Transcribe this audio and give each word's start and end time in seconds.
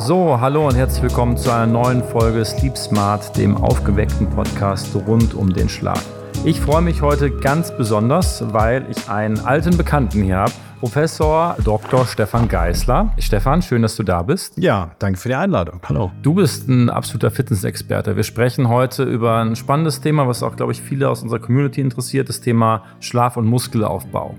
So, 0.00 0.40
hallo 0.40 0.68
und 0.68 0.76
herzlich 0.76 1.02
willkommen 1.02 1.36
zu 1.36 1.50
einer 1.50 1.66
neuen 1.66 2.04
Folge 2.04 2.44
Sleep 2.44 2.78
Smart, 2.78 3.36
dem 3.36 3.56
aufgeweckten 3.56 4.30
Podcast 4.30 4.94
rund 4.94 5.34
um 5.34 5.52
den 5.52 5.68
Schlaf. 5.68 6.06
Ich 6.44 6.60
freue 6.60 6.82
mich 6.82 7.02
heute 7.02 7.30
ganz 7.30 7.76
besonders, 7.76 8.44
weil 8.52 8.86
ich 8.88 9.10
einen 9.10 9.40
alten 9.40 9.76
Bekannten 9.76 10.22
hier 10.22 10.36
habe, 10.36 10.52
Professor 10.78 11.56
Dr. 11.64 12.06
Stefan 12.06 12.46
Geisler. 12.46 13.12
Stefan, 13.18 13.60
schön, 13.60 13.82
dass 13.82 13.96
du 13.96 14.04
da 14.04 14.22
bist. 14.22 14.56
Ja, 14.56 14.92
danke 15.00 15.18
für 15.18 15.30
die 15.30 15.34
Einladung. 15.34 15.80
Hallo. 15.88 16.12
Du 16.22 16.34
bist 16.34 16.68
ein 16.68 16.90
absoluter 16.90 17.32
Fitnessexperte. 17.32 18.14
Wir 18.14 18.22
sprechen 18.22 18.68
heute 18.68 19.02
über 19.02 19.38
ein 19.38 19.56
spannendes 19.56 20.00
Thema, 20.00 20.28
was 20.28 20.44
auch, 20.44 20.54
glaube 20.54 20.70
ich, 20.70 20.80
viele 20.80 21.10
aus 21.10 21.22
unserer 21.22 21.40
Community 21.40 21.80
interessiert, 21.80 22.28
das 22.28 22.40
Thema 22.40 22.84
Schlaf- 23.00 23.36
und 23.36 23.46
Muskelaufbau. 23.46 24.36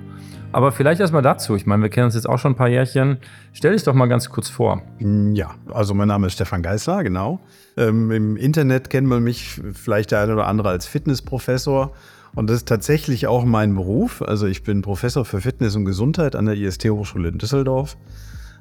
Aber 0.52 0.72
vielleicht 0.72 1.00
erstmal 1.00 1.22
dazu. 1.22 1.56
Ich 1.56 1.66
meine, 1.66 1.84
wir 1.84 1.90
kennen 1.90 2.06
uns 2.06 2.16
jetzt 2.16 2.28
auch 2.28 2.40
schon 2.40 2.54
ein 2.54 2.56
paar 2.56 2.70
Jährchen. 2.70 3.18
Stell 3.54 3.74
dich 3.74 3.84
doch 3.84 3.94
mal 3.94 4.08
ganz 4.08 4.30
kurz 4.30 4.50
vor. 4.50 4.82
Ja, 5.00 5.52
also 5.72 5.94
mein 5.94 6.08
Name 6.08 6.28
ist 6.28 6.34
Stefan 6.34 6.64
Geisler, 6.64 7.04
genau. 7.04 7.40
Ähm, 7.78 8.12
Im 8.12 8.36
Internet 8.36 8.90
kennt 8.90 9.08
man 9.08 9.24
mich 9.24 9.62
vielleicht 9.74 10.12
der 10.12 10.22
eine 10.22 10.34
oder 10.34 10.48
andere 10.48 10.70
als 10.70 10.88
Fitnessprofessor. 10.88 11.92
Und 12.36 12.50
das 12.50 12.58
ist 12.58 12.68
tatsächlich 12.68 13.28
auch 13.28 13.46
mein 13.46 13.76
Beruf. 13.76 14.24
Also 14.24 14.48
ich 14.48 14.64
bin 14.64 14.82
Professor 14.82 15.24
für 15.24 15.40
Fitness 15.40 15.76
und 15.76 15.86
Gesundheit 15.86 16.36
an 16.36 16.46
der 16.46 16.56
IST-Hochschule 16.56 17.30
in 17.30 17.38
Düsseldorf. 17.38 17.96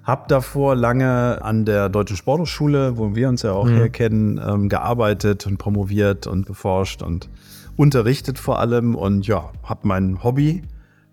Hab 0.05 0.29
davor 0.29 0.75
lange 0.75 1.43
an 1.43 1.65
der 1.65 1.89
Deutschen 1.89 2.17
Sporthochschule, 2.17 2.99
wo 2.99 3.15
wir 3.15 3.29
uns 3.29 3.43
ja 3.43 3.53
auch 3.53 3.67
mhm. 3.67 3.77
herkennen, 3.77 4.41
ähm, 4.47 4.69
gearbeitet 4.69 5.47
und 5.47 5.59
promoviert 5.59 6.27
und 6.27 6.47
geforscht 6.47 7.03
und 7.03 7.29
unterrichtet 7.77 8.39
vor 8.39 8.59
allem. 8.59 8.95
Und 8.95 9.27
ja, 9.27 9.51
habe 9.63 9.81
mein 9.87 10.23
Hobby, 10.23 10.63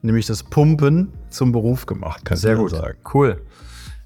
nämlich 0.05 0.25
das 0.25 0.43
Pumpen, 0.43 1.13
zum 1.29 1.51
Beruf 1.51 1.85
gemacht, 1.85 2.23
kann 2.25 2.37
Sehr 2.37 2.55
gut. 2.55 2.71
sagen. 2.71 2.97
Cool. 3.13 3.41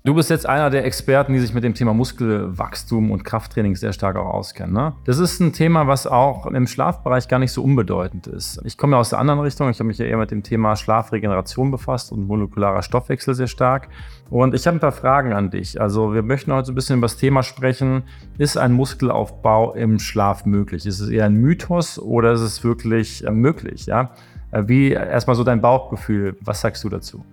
Du 0.06 0.16
bist 0.16 0.30
jetzt 0.30 0.48
einer 0.48 0.70
der 0.70 0.86
Experten, 0.86 1.34
die 1.34 1.40
sich 1.40 1.54
mit 1.54 1.66
dem 1.66 1.74
Thema 1.74 1.94
Muskelwachstum 1.94 3.12
und 3.12 3.26
Krafttraining 3.26 3.76
sehr 3.76 3.92
stark 3.92 4.16
auch 4.16 4.34
auskennen. 4.34 4.74
Ne? 4.74 4.94
Das 5.04 5.20
ist 5.20 5.42
ein 5.42 5.52
Thema, 5.52 5.88
was 5.88 6.08
auch 6.08 6.46
im 6.46 6.68
Schlafbereich 6.68 7.28
gar 7.28 7.38
nicht 7.38 7.52
so 7.52 7.62
unbedeutend 7.62 8.26
ist. 8.26 8.62
Ich 8.64 8.78
komme 8.78 8.96
ja 8.96 9.00
aus 9.02 9.10
der 9.10 9.20
anderen 9.20 9.42
Richtung. 9.42 9.70
Ich 9.70 9.78
habe 9.80 9.88
mich 9.88 9.98
ja 9.98 10.06
eher 10.06 10.16
mit 10.16 10.32
dem 10.32 10.42
Thema 10.42 10.78
Schlafregeneration 10.78 11.70
befasst 11.70 12.14
und 12.14 12.28
molekularer 12.28 12.82
Stoffwechsel 12.82 13.36
sehr 13.36 13.48
stark. 13.48 13.90
Und 14.30 14.56
ich 14.56 14.66
habe 14.68 14.78
ein 14.78 14.80
paar 14.80 14.94
Fragen 14.94 15.34
an 15.34 15.52
dich. 15.52 15.82
Also 15.82 16.14
wir 16.14 16.24
möchten 16.24 16.54
heute 16.54 16.68
so 16.68 16.72
ein 16.72 16.76
bisschen 16.76 17.00
über 17.00 17.08
das 17.08 17.18
Thema 17.18 17.44
sprechen. 17.44 18.04
Ist 18.38 18.58
ein 18.58 18.72
Muskelaufbau 18.72 19.74
im 19.74 20.00
Schlaf 20.00 20.46
möglich? 20.46 20.86
Ist 20.86 21.02
es 21.02 21.10
eher 21.10 21.26
ein 21.26 21.36
Mythos 21.36 22.00
oder 22.00 22.32
ist 22.32 22.42
es 22.42 22.64
wirklich 22.64 23.28
äh, 23.28 23.32
möglich? 23.32 23.86
Ja? 23.86 24.12
Äh, 24.52 24.64
wie 24.68 24.92
erstmal 24.92 25.36
so 25.36 25.44
dein 25.44 25.62
Bauchgefühl? 25.62 26.36
Was 26.42 26.62
sagst 26.62 26.84
du 26.84 26.90
dazu? 26.90 27.24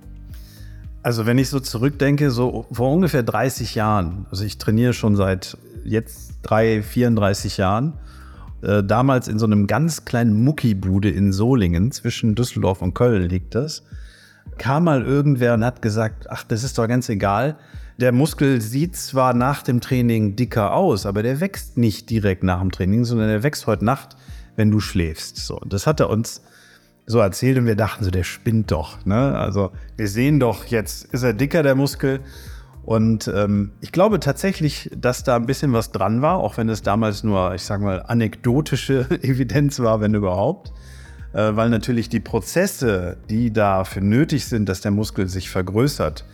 Also 1.03 1.25
wenn 1.25 1.39
ich 1.39 1.51
so 1.51 1.61
zurückdenke, 1.61 2.31
so 2.31 2.67
vor 2.73 2.93
ungefähr 2.93 3.23
30 3.23 3.77
Jahren, 3.77 4.27
also 4.31 4.45
ich 4.45 4.59
trainiere 4.59 4.93
schon 4.93 5.15
seit 5.15 5.57
jetzt 5.85 6.39
drei, 6.43 6.83
34 6.83 7.59
Jahren, 7.59 7.95
äh, 8.63 8.83
damals 8.83 9.29
in 9.29 9.39
so 9.39 9.47
einem 9.47 9.69
ganz 9.69 10.05
kleinen 10.05 10.43
Muckibude 10.43 11.09
in 11.09 11.33
Solingen, 11.33 11.93
zwischen 11.93 12.35
Düsseldorf 12.35 12.83
und 12.83 12.95
Köln 12.95 13.29
liegt 13.29 13.55
das, 13.55 13.85
kam 14.59 14.85
mal 14.85 15.05
irgendwer 15.05 15.55
und 15.55 15.65
hat 15.65 15.81
gesagt, 15.81 16.29
ach, 16.29 16.43
das 16.45 16.65
ist 16.65 16.77
doch 16.79 16.89
ganz 16.89 17.09
egal. 17.09 17.57
Der 17.99 18.13
Muskel 18.13 18.61
sieht 18.61 18.97
zwar 18.97 19.33
nach 19.33 19.63
dem 19.63 19.81
Training 19.81 20.37
dicker 20.37 20.75
aus, 20.75 21.07
aber 21.07 21.23
der 21.23 21.41
wächst 21.41 21.77
nicht 21.77 22.11
direkt 22.11 22.43
nach 22.43 22.61
dem 22.61 22.73
Training, 22.73 23.05
sondern 23.05 23.29
der 23.29 23.43
wächst 23.43 23.67
heute 23.67 23.85
Nacht, 23.85 24.17
wenn 24.57 24.71
du 24.71 24.81
schläfst. 24.81 25.37
So, 25.37 25.61
das 25.67 25.87
hat 25.87 26.01
er 26.01 26.11
uns 26.11 26.43
so 27.07 27.21
erzählt 27.21 27.57
und 27.59 27.67
wir 27.67 27.77
dachten 27.77 28.05
so, 28.05 28.11
der 28.11 28.25
spinnt 28.25 28.71
doch. 28.73 29.05
Ne? 29.07 29.39
Also 29.39 29.71
wir 29.97 30.09
sehen 30.09 30.41
doch, 30.41 30.65
jetzt 30.67 31.05
ist 31.13 31.23
er 31.23 31.33
dicker, 31.33 31.63
der 31.63 31.75
Muskel. 31.75 32.21
Und 32.85 33.29
ähm, 33.35 33.73
ich 33.81 33.91
glaube 33.91 34.21
tatsächlich, 34.21 34.91
dass 34.97 35.25
da 35.25 35.37
ein 35.37 35.47
bisschen 35.47 35.73
was 35.73 35.91
dran 35.93 36.23
war, 36.23 36.39
auch 36.39 36.57
wenn 36.57 36.69
es 36.69 36.83
damals 36.83 37.25
nur, 37.25 37.55
ich 37.55 37.63
sag 37.63 37.81
mal, 37.81 38.03
anekdotische 38.03 39.07
Evidenz 39.23 39.81
war, 39.81 40.01
wenn 40.01 40.15
überhaupt. 40.15 40.73
Äh, 41.33 41.55
weil 41.55 41.71
natürlich 41.71 42.09
die 42.09 42.21
Prozesse, 42.21 43.19
die 43.29 43.53
dafür 43.53 44.03
nötig 44.03 44.47
sind, 44.47 44.69
dass 44.69 44.81
der 44.81 44.91
Muskel 44.91 45.29
sich 45.29 45.51
vergrößert, 45.51 46.25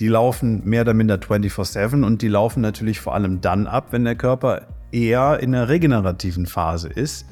die 0.00 0.08
laufen 0.08 0.62
mehr 0.64 0.82
oder 0.82 0.94
minder 0.94 1.16
24-7 1.16 2.04
und 2.04 2.22
die 2.22 2.28
laufen 2.28 2.60
natürlich 2.60 3.00
vor 3.00 3.14
allem 3.14 3.40
dann 3.42 3.66
ab, 3.66 3.88
wenn 3.90 4.04
der 4.04 4.16
Körper 4.16 4.62
eher 4.92 5.38
in 5.40 5.52
der 5.52 5.68
regenerativen 5.68 6.46
Phase 6.46 6.88
ist, 6.88 7.26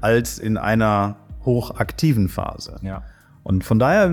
als 0.00 0.38
in 0.38 0.56
einer 0.56 1.16
hochaktiven 1.44 2.28
Phase. 2.28 2.78
Ja. 2.82 3.02
Und 3.42 3.62
von 3.62 3.78
daher, 3.78 4.10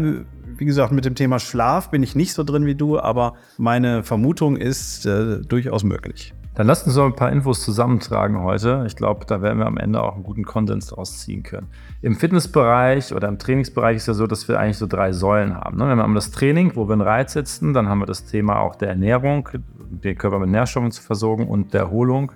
wie 0.58 0.66
gesagt, 0.66 0.92
mit 0.92 1.06
dem 1.06 1.16
Thema 1.16 1.40
Schlaf 1.40 1.90
bin 1.90 2.04
ich 2.04 2.16
nicht 2.16 2.34
so 2.34 2.44
drin 2.44 2.66
wie 2.66 2.76
du, 2.76 3.00
aber 3.00 3.36
meine 3.58 4.04
Vermutung 4.04 4.58
ist 4.58 5.06
äh, 5.06 5.40
durchaus 5.40 5.84
möglich. 5.84 6.34
Dann 6.54 6.68
lass 6.68 6.84
uns 6.84 6.96
so 6.96 7.06
ein 7.06 7.16
paar 7.16 7.32
Infos 7.32 7.64
zusammentragen 7.64 8.44
heute. 8.44 8.84
Ich 8.86 8.98
glaube, 8.98 9.26
da 9.26 9.42
werden 9.42 9.60
wir 9.60 9.68
am 9.68 9.78
Ende 9.78 10.04
auch 10.04 10.16
einen 10.16 10.24
guten 10.24 10.44
Konsens 10.44 10.88
daraus 10.88 11.20
ziehen 11.20 11.44
können. 11.44 11.68
Im 12.02 12.16
Fitnessbereich 12.16 13.14
oder 13.14 13.30
im 13.30 13.40
Trainingsbereich 13.40 13.98
ist 13.98 14.08
ja 14.08 14.14
so, 14.14 14.28
dass 14.28 14.50
wir 14.50 14.60
eigentlich 14.60 14.78
so 14.78 14.86
drei 14.86 15.14
Säulen 15.14 15.56
haben. 15.56 15.78
Ne? 15.78 15.86
Wir 15.96 16.04
haben 16.04 16.14
das 16.14 16.32
Training, 16.32 16.74
wo 16.76 16.90
wir 16.90 16.94
einen 16.94 17.02
Reiz 17.02 17.34
setzen, 17.34 17.74
dann 17.74 17.88
haben 17.88 18.00
wir 18.00 18.06
das 18.06 18.26
Thema 18.26 18.60
auch 18.60 18.76
der 18.76 18.90
Ernährung, 18.90 19.48
den 19.90 20.18
Körper 20.18 20.40
mit 20.40 20.50
Nährstoffen 20.50 20.92
zu 20.92 21.02
versorgen 21.02 21.48
und 21.48 21.74
der 21.74 21.82
Erholung. 21.82 22.34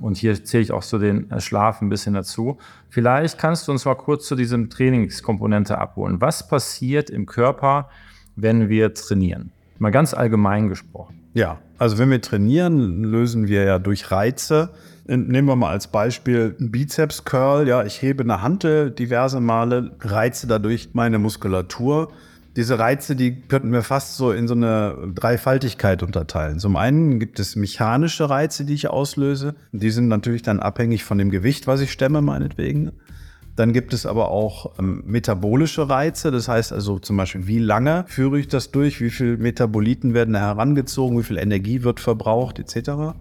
Und 0.00 0.16
hier 0.16 0.44
zähle 0.44 0.62
ich 0.62 0.72
auch 0.72 0.82
so 0.82 0.98
den 0.98 1.30
äh, 1.30 1.40
Schlaf 1.40 1.80
ein 1.80 1.88
bisschen 1.88 2.14
dazu. 2.14 2.58
Vielleicht 2.88 3.38
kannst 3.38 3.66
du 3.66 3.72
uns 3.72 3.84
mal 3.84 3.94
kurz 3.94 4.26
zu 4.26 4.36
diesem 4.36 4.70
Trainingskomponente 4.70 5.78
abholen. 5.78 6.20
Was 6.20 6.46
passiert 6.48 7.10
im 7.10 7.26
Körper, 7.26 7.88
wenn 8.34 8.68
wir 8.68 8.94
trainieren? 8.94 9.52
Mal 9.78 9.90
ganz 9.90 10.14
allgemein 10.14 10.68
gesprochen. 10.68 11.20
Ja, 11.34 11.58
also 11.78 11.98
wenn 11.98 12.10
wir 12.10 12.22
trainieren, 12.22 13.04
lösen 13.04 13.48
wir 13.48 13.64
ja 13.64 13.78
durch 13.78 14.10
Reize. 14.10 14.70
Nehmen 15.06 15.46
wir 15.46 15.56
mal 15.56 15.70
als 15.70 15.86
Beispiel 15.86 16.56
einen 16.58 16.70
Bizeps 16.70 17.24
Curl. 17.24 17.68
Ja, 17.68 17.84
ich 17.84 18.00
hebe 18.00 18.22
eine 18.22 18.42
Hantel 18.42 18.90
diverse 18.90 19.40
Male, 19.40 19.92
reize 20.00 20.46
dadurch 20.46 20.90
meine 20.94 21.18
Muskulatur 21.18 22.10
diese 22.56 22.78
Reize, 22.78 23.14
die 23.14 23.42
könnten 23.42 23.70
wir 23.70 23.82
fast 23.82 24.16
so 24.16 24.32
in 24.32 24.48
so 24.48 24.54
eine 24.54 25.12
Dreifaltigkeit 25.14 26.02
unterteilen. 26.02 26.58
Zum 26.58 26.76
einen 26.76 27.20
gibt 27.20 27.38
es 27.38 27.54
mechanische 27.54 28.30
Reize, 28.30 28.64
die 28.64 28.74
ich 28.74 28.88
auslöse. 28.88 29.54
Die 29.72 29.90
sind 29.90 30.08
natürlich 30.08 30.42
dann 30.42 30.58
abhängig 30.60 31.04
von 31.04 31.18
dem 31.18 31.30
Gewicht, 31.30 31.66
was 31.66 31.82
ich 31.82 31.92
stemme, 31.92 32.22
meinetwegen. 32.22 32.92
Dann 33.56 33.72
gibt 33.72 33.92
es 33.94 34.04
aber 34.04 34.30
auch 34.30 34.78
ähm, 34.78 35.02
metabolische 35.06 35.88
Reize, 35.88 36.30
das 36.30 36.46
heißt 36.46 36.72
also 36.72 36.98
zum 36.98 37.16
Beispiel, 37.16 37.46
wie 37.46 37.58
lange 37.58 38.04
führe 38.06 38.38
ich 38.38 38.48
das 38.48 38.70
durch, 38.70 39.00
wie 39.00 39.10
viele 39.10 39.38
Metaboliten 39.38 40.12
werden 40.12 40.34
herangezogen, 40.34 41.18
wie 41.18 41.22
viel 41.22 41.38
Energie 41.38 41.82
wird 41.82 42.00
verbraucht, 42.00 42.58
etc. 42.58 43.16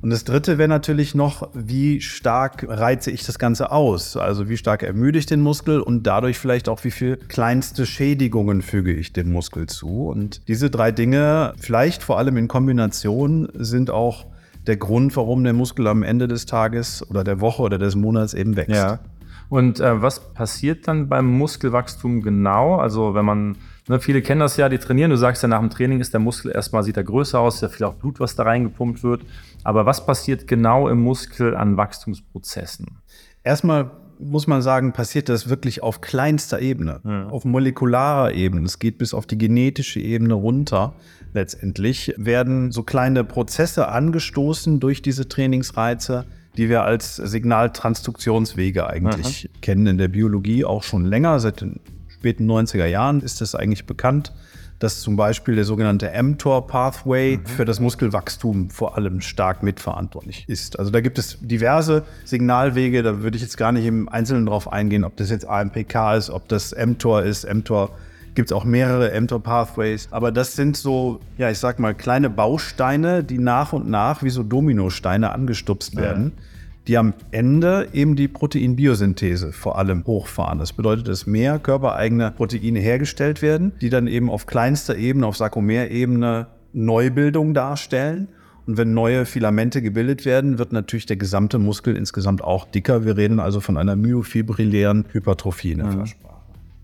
Und 0.00 0.10
das 0.10 0.22
dritte 0.22 0.58
wäre 0.58 0.68
natürlich 0.68 1.14
noch, 1.16 1.48
wie 1.54 2.00
stark 2.00 2.64
reize 2.68 3.10
ich 3.10 3.26
das 3.26 3.38
Ganze 3.38 3.72
aus? 3.72 4.16
Also 4.16 4.48
wie 4.48 4.56
stark 4.56 4.84
ermüde 4.84 5.18
ich 5.18 5.26
den 5.26 5.40
Muskel 5.40 5.80
und 5.80 6.04
dadurch 6.06 6.38
vielleicht 6.38 6.68
auch, 6.68 6.84
wie 6.84 6.92
viel 6.92 7.16
kleinste 7.16 7.84
Schädigungen 7.84 8.62
füge 8.62 8.92
ich 8.92 9.12
dem 9.12 9.32
Muskel 9.32 9.66
zu? 9.66 10.06
Und 10.06 10.46
diese 10.46 10.70
drei 10.70 10.92
Dinge, 10.92 11.52
vielleicht 11.58 12.04
vor 12.04 12.18
allem 12.18 12.36
in 12.36 12.46
Kombination, 12.46 13.48
sind 13.54 13.90
auch 13.90 14.26
der 14.68 14.76
Grund, 14.76 15.16
warum 15.16 15.42
der 15.42 15.52
Muskel 15.52 15.88
am 15.88 16.04
Ende 16.04 16.28
des 16.28 16.46
Tages 16.46 17.04
oder 17.10 17.24
der 17.24 17.40
Woche 17.40 17.62
oder 17.62 17.78
des 17.78 17.96
Monats 17.96 18.34
eben 18.34 18.54
wächst. 18.54 18.76
Ja. 18.76 19.00
Und 19.48 19.80
äh, 19.80 20.00
was 20.00 20.32
passiert 20.32 20.86
dann 20.86 21.08
beim 21.08 21.26
Muskelwachstum 21.26 22.22
genau? 22.22 22.76
Also 22.76 23.14
wenn 23.14 23.24
man 23.24 23.56
Ne, 23.88 24.00
viele 24.00 24.22
kennen 24.22 24.40
das 24.40 24.56
ja, 24.56 24.68
die 24.68 24.78
trainieren. 24.78 25.10
Du 25.10 25.16
sagst 25.16 25.42
ja, 25.42 25.48
nach 25.48 25.60
dem 25.60 25.70
Training 25.70 26.00
ist 26.00 26.12
der 26.12 26.20
Muskel 26.20 26.52
erstmal, 26.52 26.82
sieht 26.82 26.96
er 26.96 27.04
größer 27.04 27.40
aus, 27.40 27.56
ist 27.56 27.60
ja 27.62 27.68
viel 27.68 27.86
auch 27.86 27.94
Blut, 27.94 28.20
was 28.20 28.36
da 28.36 28.42
reingepumpt 28.42 29.02
wird. 29.02 29.22
Aber 29.64 29.86
was 29.86 30.04
passiert 30.04 30.46
genau 30.46 30.88
im 30.88 31.00
Muskel 31.00 31.56
an 31.56 31.76
Wachstumsprozessen? 31.76 32.98
Erstmal 33.42 33.90
muss 34.18 34.46
man 34.46 34.62
sagen, 34.62 34.92
passiert 34.92 35.28
das 35.28 35.48
wirklich 35.48 35.82
auf 35.82 36.00
kleinster 36.00 36.60
Ebene, 36.60 37.00
ja. 37.04 37.28
auf 37.28 37.44
molekularer 37.44 38.32
Ebene. 38.32 38.66
Es 38.66 38.78
geht 38.78 38.98
bis 38.98 39.14
auf 39.14 39.26
die 39.26 39.38
genetische 39.38 40.00
Ebene 40.00 40.34
runter. 40.34 40.94
Letztendlich 41.34 42.14
werden 42.16 42.72
so 42.72 42.82
kleine 42.82 43.24
Prozesse 43.24 43.88
angestoßen 43.88 44.80
durch 44.80 45.02
diese 45.02 45.28
Trainingsreize, 45.28 46.24
die 46.56 46.68
wir 46.68 46.82
als 46.82 47.16
Signaltransduktionswege 47.16 48.88
eigentlich 48.88 49.48
Aha. 49.48 49.58
kennen 49.62 49.86
in 49.86 49.98
der 49.98 50.08
Biologie 50.08 50.64
auch 50.64 50.82
schon 50.82 51.04
länger, 51.04 51.38
seit 51.38 51.60
den 51.60 51.80
späten 52.18 52.50
90er 52.50 52.86
Jahren 52.86 53.20
ist 53.20 53.40
es 53.40 53.54
eigentlich 53.54 53.86
bekannt, 53.86 54.32
dass 54.80 55.00
zum 55.00 55.16
Beispiel 55.16 55.54
der 55.54 55.64
sogenannte 55.64 56.10
mTOR-Pathway 56.20 57.36
mhm. 57.36 57.46
für 57.46 57.64
das 57.64 57.78
Muskelwachstum 57.78 58.70
vor 58.70 58.96
allem 58.96 59.20
stark 59.20 59.62
mitverantwortlich 59.62 60.44
ist. 60.48 60.78
Also 60.78 60.90
da 60.90 61.00
gibt 61.00 61.18
es 61.18 61.38
diverse 61.40 62.04
Signalwege, 62.24 63.02
da 63.04 63.22
würde 63.22 63.36
ich 63.36 63.42
jetzt 63.42 63.56
gar 63.56 63.70
nicht 63.70 63.86
im 63.86 64.08
Einzelnen 64.08 64.46
drauf 64.46 64.72
eingehen, 64.72 65.04
ob 65.04 65.16
das 65.16 65.30
jetzt 65.30 65.46
AMPK 65.46 66.16
ist, 66.16 66.30
ob 66.30 66.48
das 66.48 66.74
mTOR 66.74 67.22
ist. 67.22 67.46
mTOR 67.52 67.90
gibt 68.34 68.50
es 68.50 68.52
auch 68.52 68.64
mehrere 68.64 69.20
mTOR-Pathways, 69.20 70.08
aber 70.10 70.32
das 70.32 70.56
sind 70.56 70.76
so, 70.76 71.20
ja, 71.38 71.50
ich 71.50 71.58
sag 71.58 71.78
mal, 71.78 71.94
kleine 71.94 72.30
Bausteine, 72.30 73.22
die 73.22 73.38
nach 73.38 73.72
und 73.72 73.88
nach 73.88 74.24
wie 74.24 74.30
so 74.30 74.42
Dominosteine 74.42 75.32
angestupst 75.32 75.94
werden. 75.96 76.32
Ja 76.36 76.42
die 76.88 76.96
am 76.96 77.12
Ende 77.30 77.88
eben 77.92 78.16
die 78.16 78.28
Proteinbiosynthese 78.28 79.52
vor 79.52 79.78
allem 79.78 80.04
hochfahren. 80.06 80.58
Das 80.58 80.72
bedeutet, 80.72 81.06
dass 81.06 81.26
mehr 81.26 81.58
körpereigene 81.58 82.32
Proteine 82.32 82.80
hergestellt 82.80 83.42
werden, 83.42 83.72
die 83.82 83.90
dann 83.90 84.06
eben 84.06 84.30
auf 84.30 84.46
kleinster 84.46 84.96
Ebene, 84.96 85.26
auf 85.26 85.36
Sarkomerebene 85.36 86.46
Neubildung 86.72 87.52
darstellen. 87.52 88.28
Und 88.66 88.78
wenn 88.78 88.94
neue 88.94 89.26
Filamente 89.26 89.82
gebildet 89.82 90.24
werden, 90.24 90.58
wird 90.58 90.72
natürlich 90.72 91.06
der 91.06 91.16
gesamte 91.16 91.58
Muskel 91.58 91.96
insgesamt 91.96 92.42
auch 92.42 92.66
dicker. 92.66 93.04
Wir 93.04 93.16
reden 93.16 93.38
also 93.38 93.60
von 93.60 93.76
einer 93.76 93.96
myofibrillären 93.96 95.04
Hypertrophie 95.12 95.72
in 95.72 95.78
der 95.78 95.86
mhm. 95.88 95.92
Fachsprache. 95.92 96.37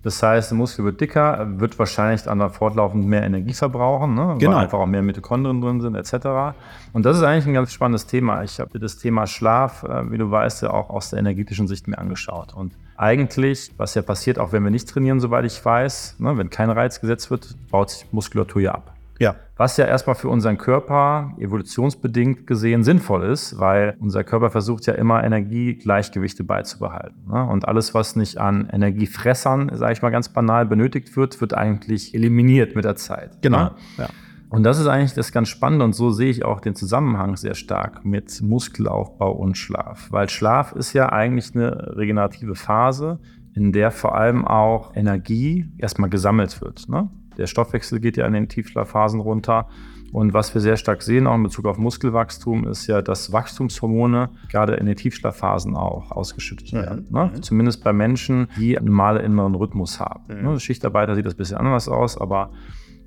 Das 0.05 0.23
heißt, 0.23 0.51
der 0.51 0.59
Muskel 0.59 0.85
wird 0.85 1.01
dicker, 1.01 1.47
wird 1.59 1.79
wahrscheinlich 1.79 2.23
dann 2.23 2.51
fortlaufend 2.51 3.07
mehr 3.07 3.23
Energie 3.23 3.55
verbrauchen, 3.55 4.15
ne? 4.15 4.37
genau. 4.39 4.53
weil 4.53 4.65
einfach 4.65 4.79
auch 4.79 4.87
mehr 4.87 5.01
Mitochondrien 5.01 5.63
drin 5.63 5.81
sind, 5.81 5.95
etc. 5.95 6.55
Und 6.93 7.07
das 7.07 7.17
ist 7.17 7.23
eigentlich 7.23 7.47
ein 7.47 7.55
ganz 7.55 7.73
spannendes 7.73 8.07
Thema. 8.07 8.43
Ich 8.45 8.61
habe 8.61 8.79
das 8.79 8.99
Thema 8.99 9.27
Schlaf, 9.27 9.83
äh, 9.83 10.11
wie 10.11 10.19
du 10.19 10.31
weißt, 10.31 10.63
ja 10.63 10.71
auch 10.71 10.91
aus 10.91 11.11
der 11.11 11.21
energetischen 11.21 11.67
Sicht 11.67 11.89
mir 11.89 11.97
angeschaut. 11.97 12.53
Und 12.53 12.75
eigentlich, 12.97 13.73
was 13.79 13.95
ja 13.95 14.03
passiert, 14.03 14.39
auch 14.39 14.53
wenn 14.53 14.63
wir 14.63 14.71
nicht 14.71 14.91
trainieren, 14.91 15.21
soweit 15.21 15.47
ich 15.47 15.65
weiß, 15.65 16.17
ne, 16.19 16.37
wenn 16.37 16.51
kein 16.51 16.69
Reiz 16.69 17.01
gesetzt 17.01 17.31
wird, 17.31 17.57
baut 17.71 17.89
sich 17.89 18.07
Muskulatur 18.13 18.61
ja 18.61 18.73
ab. 18.73 18.95
Ja. 19.19 19.37
Was 19.57 19.77
ja 19.77 19.85
erstmal 19.85 20.17
für 20.17 20.29
unseren 20.29 20.59
Körper 20.59 21.33
evolutionsbedingt 21.39 22.47
gesehen 22.47 22.83
sinnvoll 22.83 23.23
ist, 23.25 23.61
weil 23.61 23.97
unser 24.01 24.25
Körper 24.25 24.51
versucht 24.51 24.87
ja 24.87 24.95
immer 24.95 25.23
Energiegleichgewichte 25.23 26.43
beizubehalten. 26.43 27.29
Ne? 27.29 27.47
Und 27.47 27.69
alles, 27.69 27.95
was 27.95 28.17
nicht 28.17 28.39
an 28.39 28.69
Energiefressern, 28.73 29.71
sage 29.75 29.93
ich 29.93 30.03
mal 30.03 30.11
ganz 30.11 30.29
banal, 30.31 30.67
benötigt 30.67 31.17
wird, 31.17 31.41
wird 31.41 31.55
eigentlich 31.55 32.15
eliminiert 32.15 32.75
mit 32.75 32.85
der 32.85 32.97
Zeit. 32.97 33.43
Genau. 33.43 33.65
Ne? 33.65 33.71
Ja. 33.99 34.09
Und 34.49 34.65
das 34.65 34.79
ist 34.79 34.87
eigentlich 34.87 35.15
das 35.15 35.33
ganz 35.33 35.49
Spannende 35.49 35.85
und 35.85 35.95
so 35.95 36.11
sehe 36.11 36.31
ich 36.31 36.45
auch 36.45 36.61
den 36.61 36.75
Zusammenhang 36.75 37.37
sehr 37.37 37.55
stark 37.55 38.05
mit 38.05 38.43
Muskelaufbau 38.43 39.33
und 39.33 39.57
Schlaf. 39.57 40.09
Weil 40.11 40.29
Schlaf 40.29 40.73
ist 40.73 40.93
ja 40.93 41.11
eigentlich 41.11 41.55
eine 41.55 41.97
regenerative 41.97 42.55
Phase, 42.55 43.21
in 43.55 43.73
der 43.73 43.91
vor 43.91 44.17
allem 44.17 44.45
auch 44.45 44.95
Energie 44.97 45.73
erstmal 45.79 46.11
gesammelt 46.11 46.61
wird. 46.61 46.89
Ne? 46.89 47.09
Der 47.39 47.47
Stoffwechsel 47.47 48.01
geht 48.01 48.17
ja 48.17 48.27
in 48.27 48.33
den 48.33 48.49
Tiefschlafphasen 48.49 49.21
runter. 49.21 49.69
Und 50.13 50.33
was 50.33 50.55
wir 50.55 50.61
sehr 50.61 50.77
stark 50.77 51.03
sehen, 51.03 51.27
auch 51.27 51.35
in 51.35 51.43
Bezug 51.43 51.67
auf 51.67 51.77
Muskelwachstum, 51.77 52.69
ist 52.69 52.87
ja, 52.87 53.03
dass 53.03 53.33
Wachstumshormone 53.33 54.31
gerade 54.49 54.75
in 54.75 54.87
den 54.87 54.95
Tiefschlafphasen 54.95 55.75
auch 55.75 56.13
ausgeschüttet 56.13 56.73
werden. 56.73 57.09
Ne? 57.11 57.33
Mhm. 57.35 57.43
Zumindest 57.43 57.83
bei 57.83 57.93
Menschen, 57.93 58.47
die 58.57 58.79
einen 58.79 58.87
normalen 58.87 59.25
inneren 59.25 59.57
Rhythmus 59.57 59.99
haben. 59.99 60.23
Mhm. 60.29 60.53
Ne? 60.53 60.61
Schichtarbeiter 60.61 61.17
sieht 61.17 61.27
das 61.27 61.35
ein 61.35 61.39
bisschen 61.39 61.57
anders 61.57 61.89
aus, 61.89 62.17
aber 62.17 62.53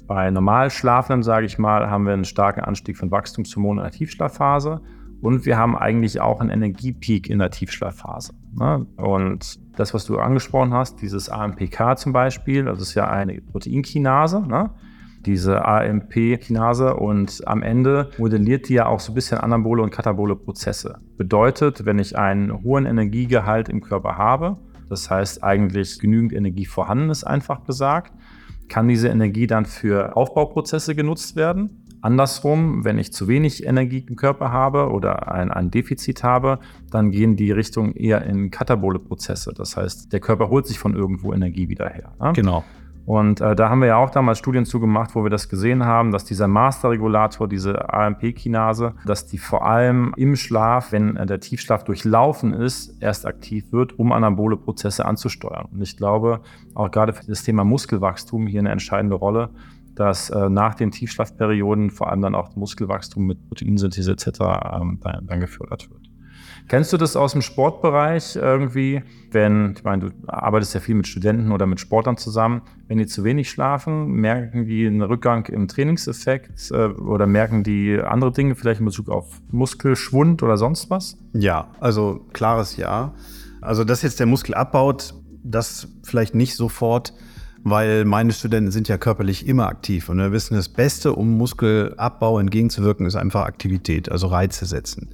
bei 0.06 0.30
normal 0.32 0.70
Schlafenden, 0.70 1.24
sage 1.24 1.46
ich 1.46 1.58
mal, 1.58 1.90
haben 1.90 2.06
wir 2.06 2.14
einen 2.14 2.26
starken 2.26 2.62
Anstieg 2.62 2.98
von 2.98 3.10
Wachstumshormonen 3.10 3.86
in 3.86 3.90
der 3.90 3.98
Tiefschlafphase. 3.98 4.82
Und 5.22 5.46
wir 5.46 5.58
haben 5.58 5.76
eigentlich 5.76 6.22
auch 6.22 6.40
einen 6.40 6.50
Energiepeak 6.50 7.30
in 7.30 7.40
der 7.40 7.50
Tiefschlafphase. 7.50 8.34
Ne? 8.54 8.86
Und 8.98 9.60
das, 9.76 9.94
was 9.94 10.06
du 10.06 10.20
angesprochen 10.20 10.74
hast, 10.74 11.02
dieses 11.02 11.30
AMPK 11.30 11.98
zum 11.98 12.14
Beispiel, 12.14 12.66
das 12.66 12.82
ist 12.82 12.94
ja 12.94 13.10
eine 13.10 13.42
Proteinkinase, 13.42 14.42
ne? 14.42 14.72
diese 15.26 15.66
AMP-Kinase 15.66 16.96
und 16.96 17.42
am 17.48 17.62
Ende 17.62 18.12
modelliert 18.18 18.70
die 18.70 18.76
ja 18.76 18.86
auch 18.86 19.00
so 19.00 19.12
ein 19.12 19.16
bisschen 19.16 19.40
anabole 19.40 19.84
und 19.84 19.90
katabole 19.90 20.36
Prozesse. 20.36 21.00
Bedeutet, 21.18 21.86
wenn 21.86 22.00
ich 22.00 22.18
einen 22.18 22.64
hohen 22.64 22.86
Energiegehalt 22.86 23.68
im 23.68 23.82
Körper 23.82 24.18
habe, 24.18 24.58
das 24.90 25.10
heißt 25.10 25.44
eigentlich 25.44 26.00
genügend 26.00 26.32
Energie 26.32 26.66
vorhanden 26.66 27.10
ist, 27.10 27.26
einfach 27.26 27.66
gesagt, 27.66 28.14
kann 28.70 28.88
diese 28.88 29.10
Energie 29.10 29.48
dann 29.48 29.66
für 29.66 30.16
Aufbauprozesse 30.16 30.96
genutzt 30.96 31.36
werden 31.36 31.87
Andersrum, 32.02 32.84
wenn 32.84 32.98
ich 32.98 33.12
zu 33.12 33.28
wenig 33.28 33.66
Energie 33.66 34.06
im 34.08 34.16
Körper 34.16 34.52
habe 34.52 34.90
oder 34.92 35.32
ein, 35.32 35.52
ein 35.52 35.72
Defizit 35.72 36.24
habe, 36.24 36.60
dann 36.92 37.12
gehen 37.12 37.36
die 37.36 37.52
Richtungen 37.52 37.94
eher 37.94 38.24
in 38.24 38.52
katabole 38.52 39.00
Prozesse. 39.00 39.54
Das 39.56 39.78
heißt, 39.78 40.14
der 40.14 40.20
Körper 40.20 40.50
holt 40.50 40.68
sich 40.68 40.80
von 40.80 40.96
irgendwo 40.96 41.34
Energie 41.34 41.70
wieder 41.70 41.90
her. 41.90 42.14
Ne? 42.20 42.34
Genau. 42.34 42.64
Und 43.08 43.40
äh, 43.40 43.56
da 43.56 43.70
haben 43.70 43.80
wir 43.80 43.88
ja 43.88 43.96
auch 43.96 44.10
damals 44.10 44.38
Studien 44.38 44.66
zugemacht, 44.66 45.16
wo 45.16 45.24
wir 45.24 45.30
das 45.30 45.48
gesehen 45.48 45.86
haben, 45.86 46.12
dass 46.12 46.26
dieser 46.26 46.50
Masterregulator, 46.50 47.48
diese 47.48 47.94
AMP-Kinase, 47.94 48.96
dass 49.06 49.26
die 49.26 49.38
vor 49.38 49.66
allem 49.66 50.14
im 50.18 50.36
Schlaf, 50.36 50.92
wenn 50.92 51.16
äh, 51.16 51.26
der 51.26 51.40
Tiefschlaf 51.40 51.86
durchlaufen 51.86 52.52
ist, 52.52 53.02
erst 53.02 53.26
aktiv 53.26 53.72
wird, 53.72 53.98
um 53.98 54.12
anabole 54.12 54.58
Prozesse 54.58 55.06
anzusteuern. 55.06 55.70
Und 55.72 55.82
ich 55.82 55.96
glaube, 55.96 56.42
auch 56.76 56.92
gerade 56.92 57.14
für 57.14 57.26
das 57.26 57.44
Thema 57.44 57.64
Muskelwachstum 57.64 58.46
hier 58.46 58.60
eine 58.60 58.72
entscheidende 58.72 59.16
Rolle, 59.16 59.52
dass 59.98 60.30
äh, 60.30 60.50
nach 60.50 60.76
den 60.76 60.92
Tiefschlafperioden 60.92 61.90
vor 61.90 62.10
allem 62.10 62.22
dann 62.22 62.36
auch 62.36 62.56
Muskelwachstum 62.56 63.26
mit 63.26 63.48
Proteinsynthese 63.48 64.12
etc. 64.12 64.28
Ähm, 64.28 65.00
dann, 65.02 65.26
dann, 65.26 65.40
gefördert 65.40 65.90
wird. 65.90 66.02
Kennst 66.68 66.92
du 66.92 66.98
das 66.98 67.16
aus 67.16 67.32
dem 67.32 67.42
Sportbereich 67.42 68.36
irgendwie, 68.36 69.02
wenn, 69.32 69.74
ich 69.78 69.84
meine, 69.84 70.10
du 70.10 70.12
arbeitest 70.28 70.74
ja 70.74 70.82
viel 70.82 70.96
mit 70.96 71.08
Studenten 71.08 71.52
oder 71.52 71.66
mit 71.66 71.80
Sportlern 71.80 72.18
zusammen, 72.18 72.62
wenn 72.88 72.98
die 72.98 73.08
zu 73.08 73.24
wenig 73.24 73.50
schlafen, 73.50 74.08
merken 74.08 74.66
die 74.66 74.86
einen 74.86 75.02
Rückgang 75.02 75.46
im 75.46 75.68
Trainingseffekt 75.68 76.72
äh, 76.72 76.88
oder 76.88 77.26
merken 77.26 77.64
die 77.64 78.00
andere 78.00 78.32
Dinge, 78.32 78.56
vielleicht 78.56 78.82
in 78.82 78.86
Bezug 78.86 79.10
auf 79.10 79.42
Muskelschwund 79.50 80.44
oder 80.44 80.58
sonst 80.58 80.90
was? 80.90 81.18
Ja, 81.34 81.70
also 81.80 82.26
klares 82.34 82.78
Ja. 82.78 83.14
Also, 83.62 83.84
dass 83.84 84.04
jetzt 84.04 84.20
der 84.20 84.28
Muskel 84.28 84.54
abbaut, 84.54 85.16
das 85.44 85.88
vielleicht 86.04 86.36
nicht 86.36 86.56
sofort 86.56 87.14
weil 87.64 88.06
meine 88.06 88.34
Studenten 88.34 88.72
sind 88.72 88.88
ja 88.88 88.98
körperlich 88.98 89.48
immer 89.48 89.68
aktiv 89.68 90.10
und 90.10 90.18
wir 90.18 90.32
wissen, 90.32 90.56
das 90.56 90.70
Beste, 90.70 91.14
um 91.14 91.38
Muskelabbau 91.38 92.40
entgegenzuwirken, 92.40 93.06
ist 93.06 93.16
einfach 93.16 93.46
Aktivität, 93.46 94.12
also 94.12 94.28
Reize 94.28 94.66
setzen. 94.66 95.10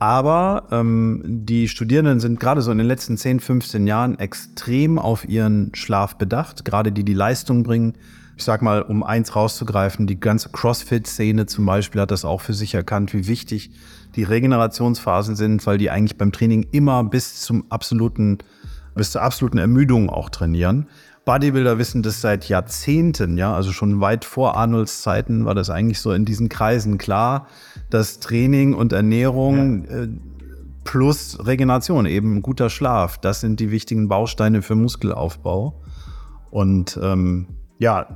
Aber 0.00 0.68
ähm, 0.70 1.22
die 1.24 1.68
Studierenden 1.68 2.20
sind 2.20 2.38
gerade 2.38 2.62
so 2.62 2.70
in 2.70 2.78
den 2.78 2.86
letzten 2.86 3.16
10, 3.16 3.40
15 3.40 3.86
Jahren 3.86 4.18
extrem 4.18 4.98
auf 4.98 5.28
ihren 5.28 5.74
Schlaf 5.74 6.16
bedacht, 6.16 6.64
gerade 6.64 6.92
die, 6.92 7.04
die 7.04 7.14
Leistung 7.14 7.64
bringen. 7.64 7.94
Ich 8.36 8.44
sag 8.44 8.62
mal, 8.62 8.82
um 8.82 9.02
eins 9.02 9.34
rauszugreifen, 9.34 10.06
die 10.06 10.20
ganze 10.20 10.50
CrossFit-Szene 10.50 11.46
zum 11.46 11.66
Beispiel 11.66 12.00
hat 12.00 12.12
das 12.12 12.24
auch 12.24 12.40
für 12.40 12.54
sich 12.54 12.74
erkannt, 12.74 13.12
wie 13.12 13.26
wichtig 13.26 13.72
die 14.14 14.22
Regenerationsphasen 14.22 15.34
sind, 15.34 15.66
weil 15.66 15.78
die 15.78 15.90
eigentlich 15.90 16.16
beim 16.16 16.30
Training 16.30 16.68
immer 16.70 17.02
bis 17.02 17.40
zum 17.40 17.64
absoluten, 17.68 18.38
bis 18.94 19.10
zur 19.10 19.22
absoluten 19.22 19.58
Ermüdung 19.58 20.08
auch 20.08 20.30
trainieren. 20.30 20.86
Bodybuilder 21.28 21.76
wissen 21.76 22.02
das 22.02 22.22
seit 22.22 22.48
Jahrzehnten, 22.48 23.36
ja, 23.36 23.54
also 23.54 23.70
schon 23.70 24.00
weit 24.00 24.24
vor 24.24 24.56
Arnolds 24.56 25.02
Zeiten 25.02 25.44
war 25.44 25.54
das 25.54 25.68
eigentlich 25.68 26.00
so 26.00 26.10
in 26.12 26.24
diesen 26.24 26.48
Kreisen 26.48 26.96
klar, 26.96 27.48
dass 27.90 28.18
Training 28.18 28.72
und 28.72 28.94
Ernährung 28.94 29.84
ja. 29.84 30.04
äh, 30.04 30.08
plus 30.84 31.38
Regeneration, 31.46 32.06
eben 32.06 32.40
guter 32.40 32.70
Schlaf, 32.70 33.18
das 33.18 33.42
sind 33.42 33.60
die 33.60 33.70
wichtigen 33.70 34.08
Bausteine 34.08 34.62
für 34.62 34.74
Muskelaufbau. 34.74 35.82
Und 36.50 36.98
ähm, 37.02 37.48
ja, 37.76 38.06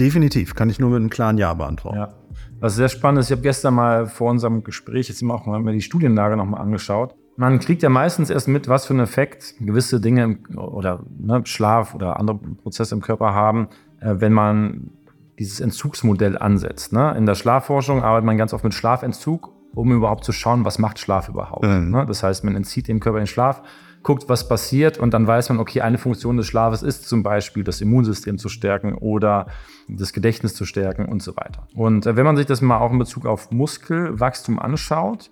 definitiv, 0.00 0.54
kann 0.54 0.70
ich 0.70 0.78
nur 0.78 0.88
mit 0.88 1.00
einem 1.00 1.10
klaren 1.10 1.36
Ja 1.36 1.52
beantworten. 1.52 1.98
Ja. 1.98 2.14
Was 2.58 2.76
sehr 2.76 2.88
spannend 2.88 3.20
ist, 3.20 3.26
ich 3.26 3.32
habe 3.32 3.42
gestern 3.42 3.74
mal 3.74 4.06
vor 4.06 4.30
unserem 4.30 4.64
Gespräch 4.64 5.10
jetzt 5.10 5.22
auch 5.22 5.44
mal 5.44 5.72
die 5.74 5.82
Studienlage 5.82 6.38
nochmal 6.38 6.62
angeschaut. 6.62 7.14
Man 7.36 7.58
kriegt 7.58 7.82
ja 7.82 7.88
meistens 7.88 8.30
erst 8.30 8.46
mit, 8.48 8.68
was 8.68 8.86
für 8.86 8.92
einen 8.92 9.02
Effekt 9.02 9.54
gewisse 9.58 10.00
Dinge 10.00 10.38
oder 10.56 11.00
ne, 11.18 11.42
Schlaf 11.44 11.94
oder 11.94 12.18
andere 12.20 12.38
Prozesse 12.38 12.94
im 12.94 13.00
Körper 13.00 13.34
haben, 13.34 13.68
äh, 14.00 14.14
wenn 14.18 14.32
man 14.32 14.90
dieses 15.38 15.60
Entzugsmodell 15.60 16.38
ansetzt. 16.38 16.92
Ne? 16.92 17.14
In 17.16 17.26
der 17.26 17.34
Schlafforschung 17.34 18.02
arbeitet 18.02 18.26
man 18.26 18.38
ganz 18.38 18.52
oft 18.52 18.62
mit 18.62 18.74
Schlafentzug, 18.74 19.50
um 19.74 19.92
überhaupt 19.92 20.24
zu 20.24 20.32
schauen, 20.32 20.64
was 20.64 20.78
macht 20.78 21.00
Schlaf 21.00 21.28
überhaupt. 21.28 21.64
Mhm. 21.64 21.90
Ne? 21.90 22.06
Das 22.06 22.22
heißt, 22.22 22.44
man 22.44 22.54
entzieht 22.54 22.86
dem 22.86 23.00
Körper 23.00 23.18
den 23.18 23.26
Schlaf, 23.26 23.62
guckt, 24.04 24.28
was 24.28 24.48
passiert 24.48 24.98
und 24.98 25.12
dann 25.14 25.26
weiß 25.26 25.48
man, 25.48 25.58
okay, 25.58 25.80
eine 25.80 25.98
Funktion 25.98 26.36
des 26.36 26.46
Schlafes 26.46 26.82
ist 26.82 27.08
zum 27.08 27.22
Beispiel 27.22 27.64
das 27.64 27.80
Immunsystem 27.80 28.38
zu 28.38 28.48
stärken 28.48 28.94
oder 28.94 29.46
das 29.88 30.12
Gedächtnis 30.12 30.54
zu 30.54 30.66
stärken 30.66 31.06
und 31.06 31.22
so 31.22 31.36
weiter. 31.36 31.66
Und 31.74 32.06
äh, 32.06 32.14
wenn 32.14 32.24
man 32.24 32.36
sich 32.36 32.46
das 32.46 32.60
mal 32.60 32.78
auch 32.78 32.92
in 32.92 32.98
Bezug 32.98 33.26
auf 33.26 33.50
Muskelwachstum 33.50 34.60
anschaut, 34.60 35.30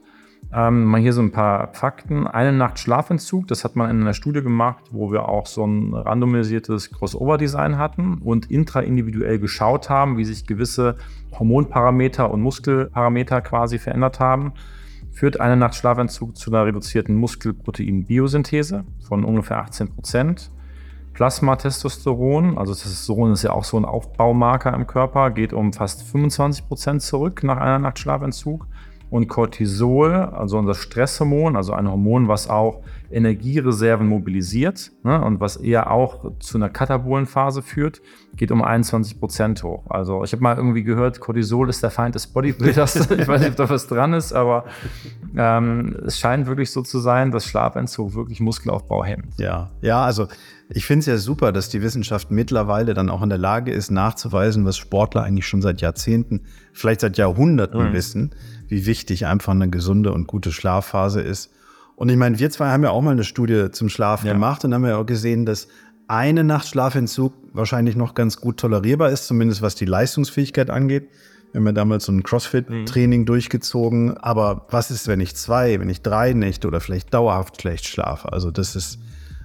ähm, 0.55 0.85
mal 0.85 1.01
hier 1.01 1.13
so 1.13 1.23
ein 1.23 1.33
paar 1.33 1.73
Fakten. 1.73 2.27
Eine 2.27 2.53
Nacht 2.53 2.79
Schlafentzug, 2.79 3.49
das 3.49 3.65
hat 3.65 3.75
man 3.75 3.91
in 3.91 4.03
einer 4.03 4.13
Studie 4.13 4.43
gemacht, 4.43 4.85
wo 4.91 5.11
wir 5.11 5.29
auch 5.29 5.47
so 5.47 5.67
ein 5.67 5.95
randomisiertes 5.95 6.91
Crossover-Design 6.91 7.79
hatten 7.79 8.19
und 8.19 8.51
intraindividuell 8.51 9.39
geschaut 9.39 9.89
haben, 9.89 10.19
wie 10.19 10.25
sich 10.25 10.47
gewisse 10.47 10.97
Hormonparameter 11.39 12.31
und 12.31 12.43
Muskelparameter 12.43 13.41
quasi 13.41 13.79
verändert 13.79 14.21
haben. 14.21 14.53
Führt 15.11 15.41
eine 15.41 15.57
Nacht 15.57 15.75
Schlafentzug 15.75 16.37
zu 16.37 16.51
einer 16.51 16.67
reduzierten 16.67 17.17
Muskelprotein-Biosynthese 17.17 18.85
von 19.07 19.25
ungefähr 19.25 19.59
18 19.59 19.89
Prozent. 19.89 20.51
Plasma-Testosteron, 21.15 22.57
also 22.57 22.75
Testosteron 22.75 23.33
ist 23.33 23.43
ja 23.43 23.53
auch 23.53 23.65
so 23.65 23.77
ein 23.77 23.85
Aufbaumarker 23.85 24.73
im 24.73 24.87
Körper, 24.87 25.31
geht 25.31 25.53
um 25.53 25.73
fast 25.73 26.03
25 26.03 26.67
Prozent 26.69 27.03
zurück 27.03 27.43
nach 27.43 27.59
einer 27.59 27.79
Nacht 27.79 27.99
Schlafentzug 27.99 28.67
und 29.13 29.29
Cortisol, 29.29 30.11
also 30.15 30.57
unser 30.57 30.73
Stresshormon, 30.73 31.55
also 31.55 31.75
ein 31.75 31.87
Hormon, 31.87 32.29
was 32.29 32.49
auch 32.49 32.81
Energiereserven 33.11 34.07
mobilisiert 34.07 34.91
ne, 35.03 35.23
und 35.23 35.39
was 35.39 35.57
eher 35.57 35.91
auch 35.91 36.39
zu 36.39 36.57
einer 36.57 36.71
katabolen 36.71 37.27
Phase 37.27 37.61
führt, 37.61 38.01
geht 38.37 38.51
um 38.51 38.63
21 38.63 39.21
Prozent 39.21 39.63
hoch. 39.63 39.85
Also 39.91 40.25
ich 40.25 40.33
habe 40.33 40.43
mal 40.43 40.57
irgendwie 40.57 40.83
gehört, 40.83 41.21
Cortisol 41.21 41.69
ist 41.69 41.83
der 41.83 41.91
Feind 41.91 42.15
des 42.15 42.27
Bodybuilders. 42.27 42.97
ich 43.11 43.29
weiß 43.29 43.43
nicht, 43.43 43.51
ob 43.51 43.57
da 43.57 43.69
was 43.69 43.87
dran 43.87 44.15
ist, 44.15 44.33
aber 44.33 44.65
ähm, 45.37 45.95
es 46.07 46.19
scheint 46.19 46.47
wirklich 46.47 46.71
so 46.71 46.81
zu 46.81 46.99
sein, 46.99 47.33
dass 47.33 47.45
Schlafentzug 47.45 48.15
wirklich 48.15 48.41
Muskelaufbau 48.41 49.05
hemmt. 49.05 49.39
Ja, 49.39 49.73
ja, 49.83 50.03
also 50.03 50.29
ich 50.71 50.87
finde 50.87 51.01
es 51.01 51.07
ja 51.07 51.19
super, 51.19 51.53
dass 51.53 51.69
die 51.69 51.83
Wissenschaft 51.83 52.31
mittlerweile 52.31 52.95
dann 52.95 53.11
auch 53.11 53.21
in 53.21 53.29
der 53.29 53.37
Lage 53.37 53.73
ist, 53.73 53.91
nachzuweisen, 53.91 54.65
was 54.65 54.79
Sportler 54.79 55.23
eigentlich 55.23 55.47
schon 55.47 55.61
seit 55.61 55.83
Jahrzehnten, 55.83 56.47
vielleicht 56.73 57.03
seit 57.03 57.19
Jahrhunderten 57.19 57.91
mhm. 57.91 57.93
wissen, 57.93 58.31
wie 58.73 58.87
wichtig 58.87 59.27
einfach 59.27 59.53
eine 59.53 59.69
gesunde 59.69 60.13
und 60.13 60.27
gute 60.27 60.51
Schlafphase 60.51 61.21
ist. 61.21 61.53
Und 61.95 62.09
ich 62.09 62.17
meine, 62.17 62.39
wir 62.39 62.51
zwei 62.51 62.71
haben 62.71 62.83
ja 62.83 62.91
auch 62.91 63.03
mal 63.03 63.11
eine 63.11 63.23
Studie 63.23 63.71
zum 63.71 63.91
Schlafen 63.91 64.27
ja. 64.27 64.33
gemacht 64.33 64.65
und 64.65 64.73
haben 64.73 64.87
ja 64.87 64.97
auch 64.97 65.05
gesehen, 65.05 65.45
dass 65.45 65.69
eine 66.09 66.43
Nacht 66.43 66.67
Schlafentzug 66.67 67.35
wahrscheinlich 67.53 67.97
noch 67.97 68.15
ganz 68.15 68.39
gut 68.39 68.57
tolerierbar 68.57 69.11
ist, 69.11 69.27
zumindest 69.27 69.61
was 69.61 69.75
die 69.75 69.85
Leistungsfähigkeit 69.85 70.71
angeht. 70.71 71.09
Wir 71.53 71.59
haben 71.59 71.67
ja 71.67 71.73
damals 71.73 72.07
so 72.07 72.13
ein 72.13 72.23
CrossFit-Training 72.23 73.21
mhm. 73.21 73.27
durchgezogen. 73.27 74.17
Aber 74.17 74.67
was 74.71 74.91
ist, 74.91 75.07
wenn 75.07 75.21
ich 75.21 75.37
zwei, 75.37 75.79
wenn 75.79 75.91
ich 75.91 76.01
drei 76.01 76.33
Nächte 76.33 76.67
oder 76.67 76.81
vielleicht 76.81 77.13
dauerhaft 77.13 77.61
schlecht 77.61 77.87
schlafe? 77.87 78.33
Also 78.33 78.51
das 78.51 78.75
ist 78.75 78.99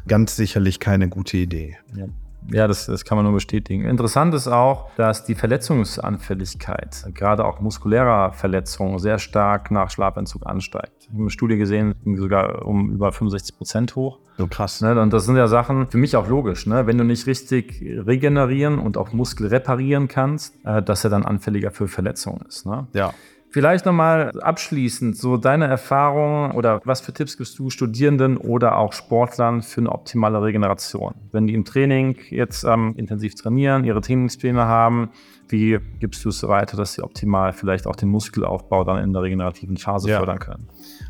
ganz 0.08 0.38
sicherlich 0.38 0.80
keine 0.80 1.10
gute 1.10 1.36
Idee. 1.36 1.78
Ja. 1.98 2.06
Ja, 2.52 2.68
das, 2.68 2.86
das 2.86 3.04
kann 3.04 3.18
man 3.18 3.26
nur 3.26 3.34
bestätigen. 3.34 3.86
Interessant 3.86 4.34
ist 4.34 4.48
auch, 4.48 4.90
dass 4.96 5.26
die 5.26 5.36
Verletzungsanfälligkeit, 5.36 7.06
gerade 7.14 7.46
auch 7.46 7.60
muskulärer 7.60 8.32
Verletzungen, 8.34 9.00
sehr 9.00 9.20
stark 9.20 9.72
nach 9.72 9.90
Schlafentzug 9.90 10.46
ansteigt. 10.46 10.94
Ich 11.02 11.10
habe 11.10 11.22
eine 11.22 11.30
Studie 11.30 11.58
gesehen, 11.58 11.96
sogar 12.16 12.66
um 12.66 12.92
über 12.92 13.12
65 13.12 13.58
Prozent 13.58 13.96
hoch. 13.96 14.20
So 14.38 14.48
krass. 14.48 14.82
Ne, 14.82 15.00
und 15.00 15.12
das 15.12 15.26
sind 15.26 15.36
ja 15.36 15.48
Sachen, 15.48 15.88
für 15.88 15.98
mich 15.98 16.16
auch 16.16 16.28
logisch, 16.28 16.68
ne? 16.68 16.86
wenn 16.86 16.98
du 16.98 17.04
nicht 17.04 17.26
richtig 17.28 17.82
regenerieren 17.82 18.80
und 18.80 18.98
auch 18.98 19.12
Muskel 19.12 19.48
reparieren 19.48 20.08
kannst, 20.08 20.54
äh, 20.64 20.82
dass 20.82 21.04
er 21.04 21.10
dann 21.10 21.26
anfälliger 21.26 21.72
für 21.72 21.88
Verletzungen 21.88 22.42
ist. 22.48 22.66
Ne? 22.66 22.88
Ja. 22.94 23.14
Vielleicht 23.50 23.86
nochmal 23.86 24.32
abschließend 24.42 25.16
so 25.16 25.38
deine 25.38 25.68
Erfahrungen 25.68 26.52
oder 26.52 26.82
was 26.84 27.00
für 27.00 27.14
Tipps 27.14 27.38
gibst 27.38 27.58
du 27.58 27.70
Studierenden 27.70 28.36
oder 28.36 28.78
auch 28.78 28.92
Sportlern 28.92 29.62
für 29.62 29.82
eine 29.82 29.92
optimale 29.92 30.42
Regeneration? 30.42 31.16
Wenn 31.32 31.48
die 31.48 31.54
im 31.54 31.64
Training 31.64 32.18
jetzt 32.30 32.66
ähm, 32.66 32.94
intensiv 32.98 33.36
trainieren, 33.36 33.86
ihre 33.86 34.02
Trainingspläne 34.02 34.66
haben, 34.66 35.12
wie 35.48 35.80
gibst 36.00 36.26
du 36.26 36.30
es 36.30 36.46
weiter, 36.46 36.76
dass 36.76 36.94
sie 36.94 37.04
optimal 37.04 37.54
vielleicht 37.54 37.88
auch 37.88 37.96
den 37.96 38.10
Muskelaufbau 38.10 38.84
dann 38.84 39.02
in 39.02 39.14
der 39.14 39.22
regenerativen 39.22 39.78
Phase 39.78 40.10
ja. 40.10 40.18
fördern 40.18 40.40
können? 40.40 40.68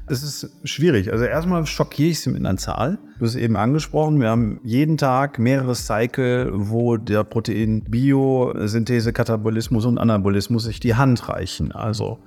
Es 0.09 0.23
ist 0.23 0.49
schwierig. 0.63 1.11
Also 1.11 1.25
erstmal 1.25 1.65
schockiere 1.65 2.09
ich 2.09 2.21
sie 2.21 2.29
mit 2.29 2.45
einer 2.45 2.57
Zahl. 2.57 2.97
Du 3.19 3.25
hast 3.25 3.35
eben 3.35 3.57
angesprochen, 3.57 4.21
wir 4.21 4.29
haben 4.29 4.61
jeden 4.63 4.97
Tag 4.97 5.37
mehrere 5.37 5.75
Cycle, 5.75 6.49
wo 6.53 6.95
der 6.95 7.25
Protein 7.25 7.83
Biosynthese, 7.83 9.11
Katabolismus 9.11 9.85
und 9.85 9.97
Anabolismus 9.97 10.63
sich 10.63 10.79
die 10.79 10.95
Hand 10.95 11.27
reichen. 11.27 11.73
Also 11.73 12.19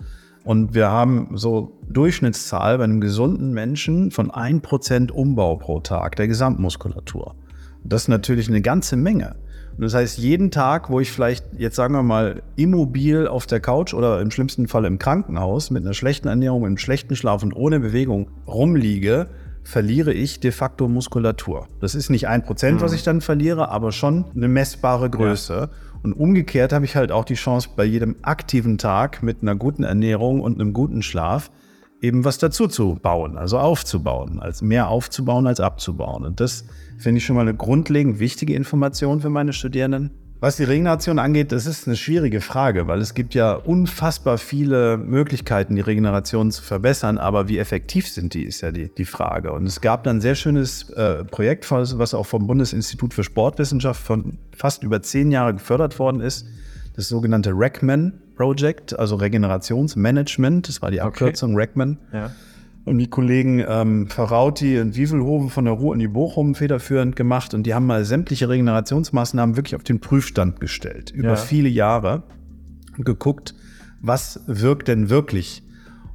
und 0.44 0.74
wir 0.74 0.90
haben 0.90 1.30
so 1.34 1.78
Durchschnittszahl 1.88 2.78
bei 2.78 2.84
einem 2.84 3.00
gesunden 3.00 3.52
Menschen 3.52 4.10
von 4.10 4.30
1% 4.30 5.10
Umbau 5.10 5.56
pro 5.56 5.80
Tag 5.80 6.16
der 6.16 6.28
Gesamtmuskulatur. 6.28 7.34
Das 7.84 8.02
ist 8.02 8.08
natürlich 8.08 8.48
eine 8.48 8.62
ganze 8.62 8.96
Menge. 8.96 9.36
Und 9.80 9.84
das 9.84 9.94
heißt, 9.94 10.18
jeden 10.18 10.50
Tag, 10.50 10.90
wo 10.90 11.00
ich 11.00 11.10
vielleicht, 11.10 11.42
jetzt 11.56 11.74
sagen 11.74 11.94
wir 11.94 12.02
mal, 12.02 12.42
immobil 12.54 13.26
auf 13.26 13.46
der 13.46 13.60
Couch 13.60 13.94
oder 13.94 14.20
im 14.20 14.30
schlimmsten 14.30 14.68
Fall 14.68 14.84
im 14.84 14.98
Krankenhaus 14.98 15.70
mit 15.70 15.82
einer 15.82 15.94
schlechten 15.94 16.28
Ernährung, 16.28 16.60
mit 16.60 16.66
einem 16.66 16.76
schlechten 16.76 17.16
Schlaf 17.16 17.42
und 17.42 17.54
ohne 17.54 17.80
Bewegung 17.80 18.28
rumliege, 18.46 19.28
verliere 19.62 20.12
ich 20.12 20.38
de 20.38 20.52
facto 20.52 20.86
Muskulatur. 20.86 21.66
Das 21.80 21.94
ist 21.94 22.10
nicht 22.10 22.28
ein 22.28 22.42
Prozent, 22.42 22.80
mhm. 22.80 22.84
was 22.84 22.92
ich 22.92 23.04
dann 23.04 23.22
verliere, 23.22 23.70
aber 23.70 23.90
schon 23.90 24.26
eine 24.36 24.48
messbare 24.48 25.08
Größe. 25.08 25.54
Ja. 25.54 25.68
Und 26.02 26.12
umgekehrt 26.12 26.74
habe 26.74 26.84
ich 26.84 26.94
halt 26.94 27.10
auch 27.10 27.24
die 27.24 27.32
Chance, 27.32 27.70
bei 27.74 27.84
jedem 27.84 28.16
aktiven 28.20 28.76
Tag 28.76 29.22
mit 29.22 29.38
einer 29.40 29.54
guten 29.54 29.84
Ernährung 29.84 30.42
und 30.42 30.60
einem 30.60 30.74
guten 30.74 31.00
Schlaf 31.00 31.50
eben 32.02 32.26
was 32.26 32.36
dazu 32.36 32.68
zu 32.68 32.98
bauen, 33.00 33.38
also 33.38 33.58
aufzubauen, 33.58 34.40
als 34.40 34.60
mehr 34.60 34.88
aufzubauen 34.88 35.46
als 35.46 35.58
abzubauen. 35.58 36.26
Und 36.26 36.40
das 36.40 36.66
finde 37.00 37.18
ich 37.18 37.24
schon 37.24 37.36
mal 37.36 37.42
eine 37.42 37.54
grundlegend 37.54 38.18
wichtige 38.20 38.54
Information 38.54 39.20
für 39.20 39.30
meine 39.30 39.52
Studierenden. 39.52 40.10
Was 40.42 40.56
die 40.56 40.64
Regeneration 40.64 41.18
angeht, 41.18 41.52
das 41.52 41.66
ist 41.66 41.86
eine 41.86 41.96
schwierige 41.96 42.40
Frage, 42.40 42.86
weil 42.86 43.02
es 43.02 43.12
gibt 43.12 43.34
ja 43.34 43.52
unfassbar 43.52 44.38
viele 44.38 44.96
Möglichkeiten, 44.96 45.76
die 45.76 45.82
Regeneration 45.82 46.50
zu 46.50 46.62
verbessern, 46.62 47.18
aber 47.18 47.48
wie 47.48 47.58
effektiv 47.58 48.08
sind 48.08 48.32
die, 48.32 48.44
ist 48.44 48.62
ja 48.62 48.72
die, 48.72 48.88
die 48.88 49.04
Frage. 49.04 49.52
Und 49.52 49.66
es 49.66 49.82
gab 49.82 50.04
dann 50.04 50.16
ein 50.16 50.20
sehr 50.22 50.34
schönes 50.34 50.88
äh, 50.90 51.24
Projekt, 51.24 51.70
was 51.70 52.14
auch 52.14 52.24
vom 52.24 52.46
Bundesinstitut 52.46 53.12
für 53.12 53.22
Sportwissenschaft 53.22 54.02
von 54.02 54.38
fast 54.56 54.82
über 54.82 55.02
zehn 55.02 55.30
Jahren 55.30 55.58
gefördert 55.58 55.98
worden 55.98 56.22
ist, 56.22 56.46
das 56.96 57.08
sogenannte 57.08 57.50
RECMAN 57.50 58.14
Project, 58.34 58.98
also 58.98 59.16
Regenerationsmanagement, 59.16 60.68
das 60.68 60.80
war 60.80 60.90
die 60.90 61.02
Abkürzung 61.02 61.52
okay. 61.52 61.64
RECMAN. 61.64 61.98
Ja. 62.14 62.30
Und 62.84 62.98
die 62.98 63.08
Kollegen 63.08 63.64
ähm, 63.66 64.08
Verrauti 64.08 64.80
und 64.80 64.96
Wievelhoven 64.96 65.50
von 65.50 65.66
der 65.66 65.74
Ruhr 65.74 65.92
und 65.92 65.98
die 65.98 66.08
Bochum 66.08 66.54
federführend 66.54 67.14
gemacht 67.14 67.52
und 67.52 67.64
die 67.64 67.74
haben 67.74 67.86
mal 67.86 68.04
sämtliche 68.04 68.48
Regenerationsmaßnahmen 68.48 69.56
wirklich 69.56 69.76
auf 69.76 69.84
den 69.84 70.00
Prüfstand 70.00 70.60
gestellt, 70.60 71.10
über 71.10 71.30
ja. 71.30 71.36
viele 71.36 71.68
Jahre 71.68 72.22
und 72.96 73.04
geguckt, 73.04 73.54
was 74.00 74.40
wirkt 74.46 74.88
denn 74.88 75.10
wirklich. 75.10 75.62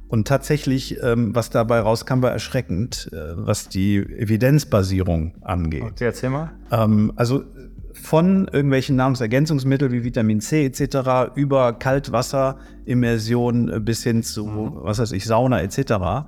Und 0.08 0.28
tatsächlich, 0.28 1.02
ähm, 1.02 1.34
was 1.34 1.50
dabei 1.50 1.80
rauskam, 1.80 2.22
war 2.22 2.30
erschreckend, 2.30 3.10
äh, 3.12 3.16
was 3.36 3.68
die 3.68 3.96
Evidenzbasierung 3.96 5.34
angeht. 5.42 5.82
Okay, 5.82 6.04
erzähl 6.04 6.30
mal. 6.30 6.52
Ähm, 6.70 7.12
also 7.16 7.42
von 7.92 8.48
irgendwelchen 8.52 8.94
Nahrungsergänzungsmitteln 8.96 9.90
wie 9.90 10.04
Vitamin 10.04 10.40
C 10.40 10.64
etc. 10.66 11.32
über 11.34 11.72
Kaltwasserimmersion 11.72 13.84
bis 13.84 14.04
hin 14.04 14.22
zu, 14.22 14.46
mhm. 14.46 14.76
was 14.82 15.00
weiß 15.00 15.10
ich, 15.12 15.24
Sauna 15.24 15.62
etc. 15.62 16.26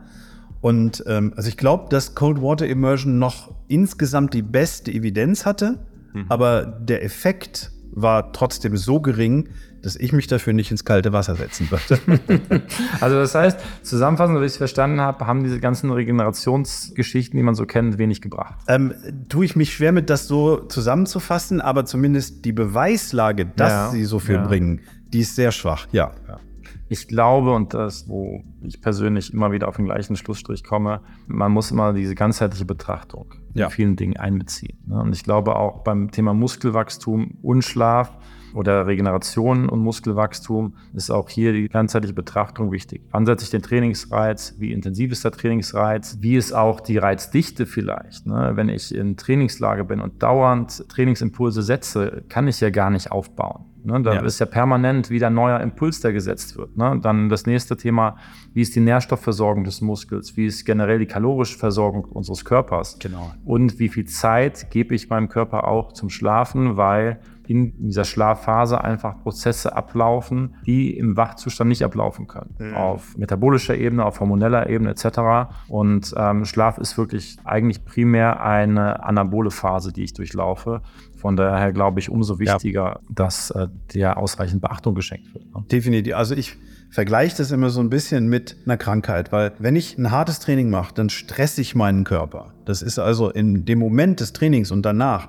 Und 0.61 1.05
ähm, 1.07 1.33
also 1.37 1.49
ich 1.49 1.57
glaube, 1.57 1.89
dass 1.89 2.15
Cold 2.15 2.43
Water 2.43 2.67
Immersion 2.67 3.19
noch 3.19 3.55
insgesamt 3.69 4.35
die 4.35 4.43
beste 4.43 4.91
Evidenz 4.91 5.47
hatte, 5.47 5.79
mhm. 6.13 6.27
aber 6.29 6.65
der 6.65 7.05
Effekt 7.05 7.71
war 7.93 8.33
trotzdem 8.33 8.77
so 8.77 9.01
gering, 9.01 9.49
dass 9.83 9.97
ich 9.97 10.13
mich 10.13 10.27
dafür 10.27 10.53
nicht 10.53 10.71
ins 10.71 10.85
kalte 10.85 11.13
Wasser 11.13 11.37
setzen 11.37 11.71
würde. 11.71 12.63
also 13.01 13.17
das 13.17 13.35
heißt, 13.35 13.61
zusammenfassend, 13.83 14.41
wie 14.41 14.45
ich 14.45 14.53
es 14.53 14.57
verstanden 14.57 15.01
habe, 15.01 15.27
haben 15.27 15.45
diese 15.45 15.61
ganzen 15.61 15.91
Regenerationsgeschichten, 15.91 17.37
die 17.37 17.43
man 17.43 17.55
so 17.55 17.65
kennt, 17.65 17.99
wenig 17.99 18.21
gebracht. 18.21 18.59
Ähm, 18.67 18.93
tue 19.29 19.45
ich 19.45 19.57
mich 19.57 19.73
schwer 19.73 19.93
mit, 19.93 20.11
das 20.11 20.27
so 20.27 20.59
zusammenzufassen, 20.67 21.61
aber 21.61 21.85
zumindest 21.85 22.45
die 22.45 22.53
Beweislage, 22.53 23.47
dass 23.47 23.71
ja, 23.71 23.91
sie 23.91 24.05
so 24.05 24.19
viel 24.19 24.37
ja. 24.37 24.47
bringen, 24.47 24.81
die 25.13 25.21
ist 25.21 25.37
sehr 25.37 25.53
schwach, 25.53 25.87
ja. 25.93 26.13
ja. 26.27 26.41
Ich 26.89 27.09
glaube, 27.09 27.53
und 27.53 27.75
das, 27.75 28.09
wo 28.09 28.43
ich 28.63 28.81
persönlich 28.81 29.33
immer 29.33 29.53
wieder 29.53 29.69
auf 29.69 29.77
den 29.77 29.85
gleichen 29.85 30.17
Schlussstrich 30.17 30.65
komme, 30.65 31.01
man 31.27 31.53
muss 31.53 31.71
immer 31.71 31.93
diese 31.93 32.15
ganzheitliche 32.15 32.65
Betrachtung 32.65 33.35
in 33.55 33.69
vielen 33.71 33.97
Dingen 33.97 34.17
einbeziehen. 34.17 34.79
Ne? 34.87 35.01
Und 35.01 35.13
ich 35.13 35.25
glaube 35.25 35.57
auch 35.57 35.83
beim 35.83 36.11
Thema 36.11 36.33
Muskelwachstum 36.33 37.39
und 37.43 37.63
Schlaf, 37.63 38.17
oder 38.55 38.87
Regeneration 38.87 39.69
und 39.69 39.81
Muskelwachstum 39.81 40.75
ist 40.95 41.11
auch 41.11 41.29
hier 41.29 41.53
die 41.53 41.69
ganzheitliche 41.69 42.15
Betrachtung 42.15 42.73
wichtig. 42.73 43.03
Wann 43.11 43.27
setze 43.27 43.45
ich 43.45 43.51
den 43.51 43.63
Trainingsreiz? 43.63 44.57
Wie 44.59 44.73
intensiv 44.73 45.13
ist 45.13 45.25
der 45.25 45.33
Trainingsreiz? 45.33 46.19
Wie 46.21 46.37
ist 46.37 46.53
auch 46.53 46.81
die 46.81 46.99
Reizdichte 46.99 47.67
vielleicht? 47.67 48.27
Ne? 48.27 48.53
Wenn 48.55 48.69
ich 48.69 48.95
in 48.95 49.17
Trainingslage 49.17 49.85
bin 49.85 50.01
und 50.01 50.23
dauernd 50.23 50.89
Trainingsimpulse 50.89 51.63
setze, 51.63 52.25
kann 52.29 52.49
ich 52.49 52.61
ja 52.61 52.71
gar 52.71 52.91
nicht 52.91 53.11
aufbauen. 53.13 53.65
Ne, 53.85 54.03
da 54.03 54.15
ja. 54.15 54.23
ist 54.23 54.39
ja 54.39 54.47
permanent 54.47 55.11
wieder 55.11 55.29
ein 55.29 55.35
neuer 55.35 55.61
Impuls, 55.61 56.01
der 56.01 56.13
gesetzt 56.13 56.57
wird. 56.57 56.77
Ne? 56.77 56.99
Dann 57.03 57.29
das 57.29 57.47
nächste 57.47 57.77
Thema, 57.77 58.17
wie 58.53 58.63
ist 58.63 58.75
die 58.75 58.81
Nährstoffversorgung 58.81 59.65
des 59.65 59.81
Muskels? 59.81 60.37
Wie 60.37 60.47
ist 60.47 60.65
generell 60.65 60.99
die 60.99 61.07
kalorische 61.07 61.59
Versorgung 61.59 62.05
unseres 62.05 62.45
Körpers? 62.45 62.99
Genau. 62.99 63.33
Und 63.45 63.79
wie 63.79 63.89
viel 63.89 64.07
Zeit 64.07 64.71
gebe 64.71 64.95
ich 64.95 65.09
meinem 65.09 65.29
Körper 65.29 65.69
auch 65.69 65.93
zum 65.93 66.11
Schlafen, 66.11 66.77
weil 66.77 67.21
in 67.49 67.73
dieser 67.79 68.05
Schlafphase 68.05 68.85
einfach 68.85 69.23
Prozesse 69.23 69.75
ablaufen, 69.75 70.57
die 70.67 70.95
im 70.97 71.17
Wachzustand 71.17 71.69
nicht 71.69 71.83
ablaufen 71.83 72.27
können. 72.27 72.55
Mhm. 72.59 72.75
Auf 72.75 73.17
metabolischer 73.17 73.75
Ebene, 73.75 74.05
auf 74.05 74.21
hormoneller 74.21 74.69
Ebene 74.69 74.91
etc. 74.91 75.51
Und 75.69 76.15
ähm, 76.17 76.45
Schlaf 76.45 76.77
ist 76.77 76.99
wirklich 76.99 77.39
eigentlich 77.45 77.87
primär 77.87 78.43
eine 78.43 79.03
anabole 79.03 79.51
Phase, 79.51 79.95
die 79.95 80.05
ich 80.05 80.13
durchlaufe. 80.13 80.83
Von 81.19 81.37
daher 81.37 81.73
glaube 81.73 81.99
ich 81.99 82.11
umso 82.11 82.39
wichtiger, 82.39 82.85
ja. 82.85 83.01
dass 83.11 83.51
äh, 83.51 83.67
der 83.93 84.17
ausreichend 84.19 84.63
Beachtung 84.63 84.95
geschenkt 84.95 85.35
wird. 85.35 85.45
Ne? 85.47 85.65
Definitiv. 85.71 86.15
Also 86.15 86.35
ich 86.37 86.57
vergleiche 86.91 87.37
das 87.37 87.51
immer 87.51 87.71
so 87.71 87.81
ein 87.81 87.91
bisschen 87.91 88.29
mit 88.29 88.57
einer 88.65 88.77
Krankheit, 88.77 89.33
weil 89.33 89.53
wenn 89.59 89.77
ich 89.77 89.99
ein 89.99 90.11
hartes 90.11 90.39
Training 90.39 90.71
mache, 90.71 90.95
dann 90.95 91.11
stresse 91.11 91.61
ich 91.61 91.75
meinen 91.75 92.05
Körper. 92.05 92.55
Das 92.65 92.83
ist 92.83 92.99
also 92.99 93.31
in 93.31 93.65
dem 93.65 93.81
Moment 93.81 94.21
des 94.21 94.33
Trainings 94.33 94.71
und 94.71 94.83
danach 94.83 95.29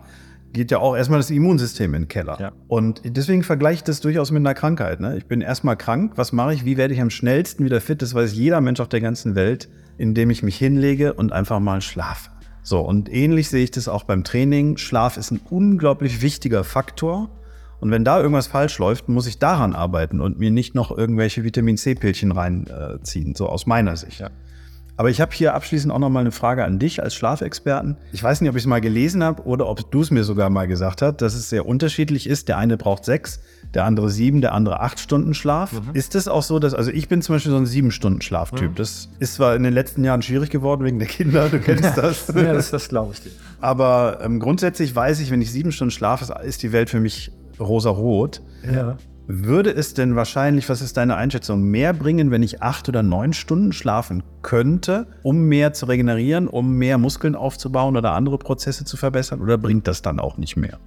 geht 0.53 0.71
ja 0.71 0.79
auch 0.79 0.95
erstmal 0.95 1.19
das 1.19 1.29
Immunsystem 1.29 1.93
in 1.93 2.03
den 2.03 2.07
Keller. 2.07 2.37
Ja. 2.39 2.51
Und 2.67 3.01
deswegen 3.05 3.43
vergleiche 3.43 3.75
ich 3.75 3.83
das 3.83 3.99
durchaus 3.99 4.31
mit 4.31 4.41
einer 4.41 4.53
Krankheit. 4.53 4.99
Ne? 4.99 5.17
Ich 5.17 5.25
bin 5.25 5.41
erstmal 5.41 5.75
krank, 5.75 6.13
was 6.15 6.31
mache 6.31 6.53
ich? 6.53 6.65
Wie 6.65 6.77
werde 6.77 6.93
ich 6.93 7.01
am 7.01 7.09
schnellsten 7.09 7.65
wieder 7.65 7.81
fit? 7.81 8.01
Das 8.01 8.13
weiß 8.13 8.33
jeder 8.33 8.61
Mensch 8.61 8.79
auf 8.79 8.89
der 8.89 9.01
ganzen 9.01 9.35
Welt, 9.35 9.69
indem 9.97 10.29
ich 10.29 10.43
mich 10.43 10.57
hinlege 10.57 11.13
und 11.13 11.33
einfach 11.33 11.59
mal 11.59 11.81
schlafe. 11.81 12.29
So, 12.69 12.81
und 12.81 13.11
ähnlich 13.11 13.49
sehe 13.49 13.63
ich 13.63 13.71
das 13.71 13.87
auch 13.87 14.03
beim 14.03 14.23
Training. 14.23 14.77
Schlaf 14.77 15.17
ist 15.17 15.31
ein 15.31 15.41
unglaublich 15.49 16.21
wichtiger 16.21 16.63
Faktor. 16.63 17.31
Und 17.79 17.89
wenn 17.89 18.05
da 18.05 18.19
irgendwas 18.19 18.45
falsch 18.45 18.77
läuft, 18.77 19.09
muss 19.09 19.25
ich 19.25 19.39
daran 19.39 19.73
arbeiten 19.73 20.21
und 20.21 20.37
mir 20.37 20.51
nicht 20.51 20.75
noch 20.75 20.95
irgendwelche 20.95 21.43
Vitamin 21.43 21.77
C-Pilchen 21.77 22.31
reinziehen, 22.31 23.33
so 23.33 23.47
aus 23.47 23.65
meiner 23.65 23.97
Sicht. 23.97 24.19
Ja. 24.19 24.29
Aber 24.99 25.09
ich 25.09 25.21
habe 25.21 25.31
hier 25.33 25.53
abschließend 25.53 25.93
auch 25.93 25.99
noch 25.99 26.09
mal 26.09 26.19
eine 26.19 26.33
Frage 26.33 26.65
an 26.65 26.77
dich 26.77 27.01
als 27.01 27.15
Schlafexperten. 27.15 27.95
Ich 28.11 28.21
weiß 28.21 28.41
nicht, 28.41 28.49
ob 28.49 28.57
ich 28.57 28.63
es 28.63 28.67
mal 28.67 28.81
gelesen 28.81 29.23
habe 29.23 29.43
oder 29.43 29.69
ob 29.69 29.89
du 29.89 30.01
es 30.01 30.11
mir 30.11 30.25
sogar 30.25 30.49
mal 30.49 30.67
gesagt 30.67 31.01
hast, 31.01 31.21
dass 31.21 31.35
es 31.35 31.49
sehr 31.49 31.65
unterschiedlich 31.65 32.27
ist. 32.27 32.49
Der 32.49 32.57
eine 32.57 32.75
braucht 32.75 33.05
sechs, 33.05 33.39
der 33.73 33.85
andere 33.85 34.09
sieben, 34.09 34.41
der 34.41 34.53
andere 34.53 34.81
acht 34.81 34.99
Stunden 34.99 35.33
Schlaf. 35.33 35.71
Mhm. 35.71 35.91
Ist 35.93 36.15
es 36.15 36.27
auch 36.27 36.43
so, 36.43 36.59
dass, 36.59 36.73
also 36.73 36.91
ich 36.91 37.07
bin 37.07 37.21
zum 37.21 37.35
Beispiel 37.35 37.53
so 37.53 37.57
ein 37.57 37.65
sieben 37.65 37.91
Stunden 37.91 38.21
Schlaftyp. 38.21 38.71
Mhm. 38.71 38.75
Das 38.75 39.07
ist 39.19 39.35
zwar 39.35 39.55
in 39.55 39.63
den 39.63 39.73
letzten 39.73 40.03
Jahren 40.03 40.21
schwierig 40.21 40.49
geworden 40.49 40.83
wegen 40.83 40.99
der 40.99 41.07
Kinder, 41.07 41.47
du 41.47 41.59
kennst 41.59 41.97
das. 41.97 42.27
ja, 42.35 42.51
das, 42.51 42.69
das 42.71 42.89
glaube 42.89 43.13
ich 43.13 43.21
dir. 43.21 43.31
Aber 43.61 44.19
ähm, 44.21 44.41
grundsätzlich 44.41 44.93
weiß 44.93 45.21
ich, 45.21 45.31
wenn 45.31 45.41
ich 45.41 45.49
sieben 45.49 45.71
Stunden 45.71 45.91
schlafe, 45.91 46.25
ist 46.43 46.61
die 46.61 46.73
Welt 46.73 46.89
für 46.89 46.99
mich 46.99 47.31
rosa-rot. 47.57 48.41
Ja. 48.69 48.97
Würde 49.31 49.69
es 49.69 49.93
denn 49.93 50.15
wahrscheinlich, 50.15 50.69
was 50.69 50.81
ist 50.81 50.97
deine 50.97 51.15
Einschätzung, 51.15 51.61
mehr 51.61 51.93
bringen, 51.93 52.31
wenn 52.31 52.41
ich 52.41 52.63
acht 52.63 52.89
oder 52.89 53.03
neun 53.03 53.33
Stunden 53.33 53.73
schlafen 53.73 54.23
könnte, 54.41 55.05
um 55.21 55.43
mehr 55.43 55.71
zu 55.71 55.85
regenerieren, 55.85 56.47
um 56.47 56.77
mehr 56.79 56.97
Muskeln 56.97 57.35
aufzubauen 57.35 57.95
oder 57.95 58.13
andere 58.13 58.39
Prozesse 58.39 58.85
zu 58.85 58.97
verbessern? 58.97 59.39
Oder 59.39 59.59
bringt 59.59 59.87
das 59.87 60.01
dann 60.01 60.19
auch 60.19 60.37
nicht 60.37 60.57
mehr? 60.57 60.79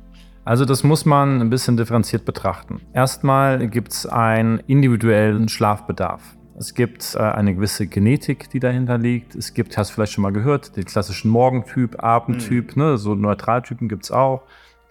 Also 0.45 0.65
das 0.65 0.83
muss 0.83 1.05
man 1.05 1.41
ein 1.41 1.51
bisschen 1.51 1.77
differenziert 1.77 2.25
betrachten. 2.25 2.81
Erstmal 2.93 3.69
gibt 3.69 3.93
es 3.93 4.07
einen 4.07 4.59
individuellen 4.67 5.49
Schlafbedarf. 5.49 6.37
Es 6.59 6.75
gibt 6.75 7.15
äh, 7.15 7.21
eine 7.21 7.55
gewisse 7.55 7.87
Genetik, 7.87 8.51
die 8.51 8.59
dahinter 8.59 8.99
liegt. 8.99 9.37
Es 9.37 9.55
gibt, 9.55 9.79
hast 9.79 9.91
du 9.91 9.95
vielleicht 9.95 10.15
schon 10.15 10.23
mal 10.23 10.33
gehört, 10.33 10.77
den 10.77 10.85
klassischen 10.85 11.31
Morgentyp, 11.31 12.03
Abendtyp, 12.03 12.75
mhm. 12.75 12.83
ne? 12.83 12.99
so 12.99 13.15
Neutraltypen 13.15 13.89
gibt 13.89 14.03
es 14.03 14.11
auch. 14.11 14.43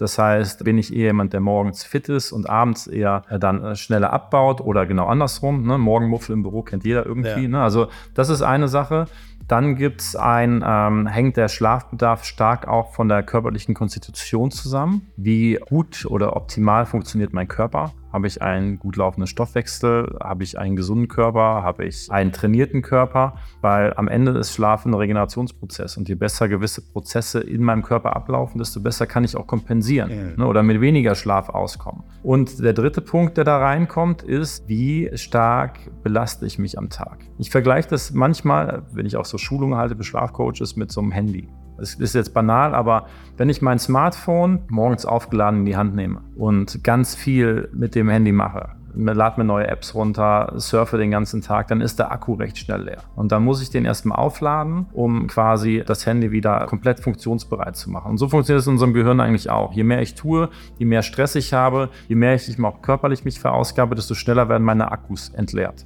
Das 0.02 0.18
heißt, 0.18 0.64
bin 0.64 0.80
ich 0.80 0.96
eher 0.96 1.10
jemand, 1.10 1.32
der 1.32 1.42
morgens 1.42 1.84
fit 1.84 2.10
ist 2.10 2.32
und 2.32 2.50
abends 2.50 2.88
eher 2.88 3.22
äh, 3.30 3.38
dann 3.38 3.64
äh, 3.64 3.76
schneller 3.76 4.12
abbaut 4.12 4.60
oder 4.60 4.88
genau 4.88 5.06
andersrum. 5.06 5.68
Ne? 5.68 5.78
Morgenmuffel 5.78 6.34
im 6.34 6.42
Büro 6.42 6.64
kennt 6.64 6.84
jeder 6.86 7.06
irgendwie. 7.06 7.44
Ja. 7.44 7.48
Ne? 7.48 7.62
Also 7.62 7.88
das 8.16 8.30
ist 8.30 8.42
eine 8.42 8.68
Sache. 8.68 9.06
Dann 9.48 9.76
gibt 9.76 10.02
es 10.02 10.16
ein, 10.16 10.64
ähm, 10.66 11.06
hängt 11.06 11.38
der 11.38 11.50
Schlafbedarf 11.50 12.24
stark 12.24 12.68
auch 12.68 12.96
von 12.96 13.10
der 13.10 13.22
körperlichen 13.22 13.76
Konstitution 13.76 14.50
zusammen. 14.50 15.06
Wie 15.18 15.60
gut 15.70 16.08
oder 16.08 16.36
optimal 16.36 16.88
funktioniert 16.88 17.32
mein 17.34 17.48
Körper? 17.48 17.94
Habe 18.12 18.28
ich 18.28 18.42
einen 18.42 18.80
gut 18.80 18.98
laufenden 18.98 19.28
Stoffwechsel? 19.28 20.18
Habe 20.22 20.44
ich 20.44 20.60
einen 20.60 20.76
gesunden 20.76 21.08
Körper? 21.08 21.64
Habe 21.64 21.86
ich 21.86 22.12
einen 22.12 22.32
trainierten 22.32 22.82
Körper? 22.82 23.36
Weil 23.62 23.94
am 23.96 24.08
Ende 24.08 24.32
ist 24.32 24.54
Schlaf 24.54 24.86
ein 24.86 24.94
Regenerationsprozess 24.94 25.98
und 25.98 26.10
je 26.10 26.16
besser 26.16 26.50
gewisse 26.50 26.82
Prozesse 26.82 27.40
in 27.40 27.64
meinem 27.64 27.84
Körper 27.84 28.16
ablaufen, 28.16 28.58
desto 28.58 28.82
besser 28.82 29.08
kann 29.08 29.24
ich 29.24 29.36
auch 29.36 29.48
kompensieren 29.48 30.36
ne, 30.38 30.46
oder 30.46 30.64
mit 30.64 30.82
weniger 30.82 31.16
Schlaf 31.16 31.50
auskommen. 31.50 32.04
Und 32.24 32.60
der 32.60 32.74
dritte 32.74 33.02
Punkt, 33.02 33.38
der 33.38 33.44
da 33.44 33.60
reinkommt, 33.60 34.24
ist, 34.24 34.68
wie 34.68 35.10
stark 35.16 35.80
belaste 36.04 36.46
ich 36.46 36.60
mich 36.60 36.78
am 36.78 36.90
Tag? 36.90 37.20
Ich 37.38 37.50
vergleiche 37.50 37.90
das 37.90 38.12
manchmal, 38.12 38.84
wenn 38.92 39.06
ich 39.06 39.16
auch 39.16 39.26
so 39.26 39.38
Schulungen 39.38 39.78
halte 39.78 39.96
für 39.96 40.04
Schlafcoaches, 40.04 40.76
mit 40.76 40.92
so 40.92 41.02
einem 41.02 41.12
Handy. 41.12 41.48
Es 41.78 41.96
ist 41.96 42.16
jetzt 42.16 42.34
banal, 42.34 42.76
aber 42.76 43.08
wenn 43.38 43.50
ich 43.50 43.62
mein 43.62 43.80
Smartphone 43.80 44.60
morgens 44.70 45.06
aufgeladen 45.06 45.62
in 45.62 45.66
die 45.66 45.78
Hand 45.78 45.96
nehme 45.96 46.22
und 46.36 46.84
ganz 46.84 47.16
viel 47.16 47.70
mit 47.74 47.96
dem 47.96 48.10
Handy 48.10 48.32
mache, 48.32 48.76
lade 48.96 49.40
mir 49.40 49.46
neue 49.46 49.68
Apps 49.68 49.96
runter, 49.96 50.54
surfe 50.58 50.98
den 50.98 51.12
ganzen 51.12 51.42
Tag, 51.42 51.68
dann 51.68 51.82
ist 51.82 52.00
der 52.00 52.12
Akku 52.12 52.34
recht 52.34 52.58
schnell 52.58 52.84
leer. 52.84 53.04
Und 53.16 53.32
dann 53.32 53.44
muss 53.44 53.62
ich 53.62 53.70
den 53.70 53.86
erstmal 53.86 54.18
aufladen, 54.18 54.88
um 54.94 55.28
quasi 55.28 55.84
das 55.86 56.06
Handy 56.06 56.32
wieder 56.32 56.66
komplett 56.68 57.00
funktionsbereit 57.00 57.76
zu 57.76 57.90
machen. 57.90 58.12
Und 58.12 58.18
so 58.18 58.28
funktioniert 58.28 58.62
es 58.62 58.68
in 58.68 58.74
unserem 58.74 58.94
Gehirn 58.94 59.20
eigentlich 59.20 59.50
auch. 59.50 59.74
Je 59.74 59.84
mehr 59.84 60.02
ich 60.02 60.16
tue, 60.16 60.50
je 60.78 60.86
mehr 60.86 61.04
Stress 61.04 61.36
ich 61.36 61.54
habe, 61.54 61.90
je 62.08 62.16
mehr 62.16 62.36
ich 62.36 62.62
auch 62.62 62.82
körperlich 62.82 63.26
mich 63.26 63.40
verausgabe, 63.40 63.96
desto 63.96 64.14
schneller 64.14 64.50
werden 64.50 64.64
meine 64.64 64.92
Akkus 64.92 65.30
entleert. 65.30 65.86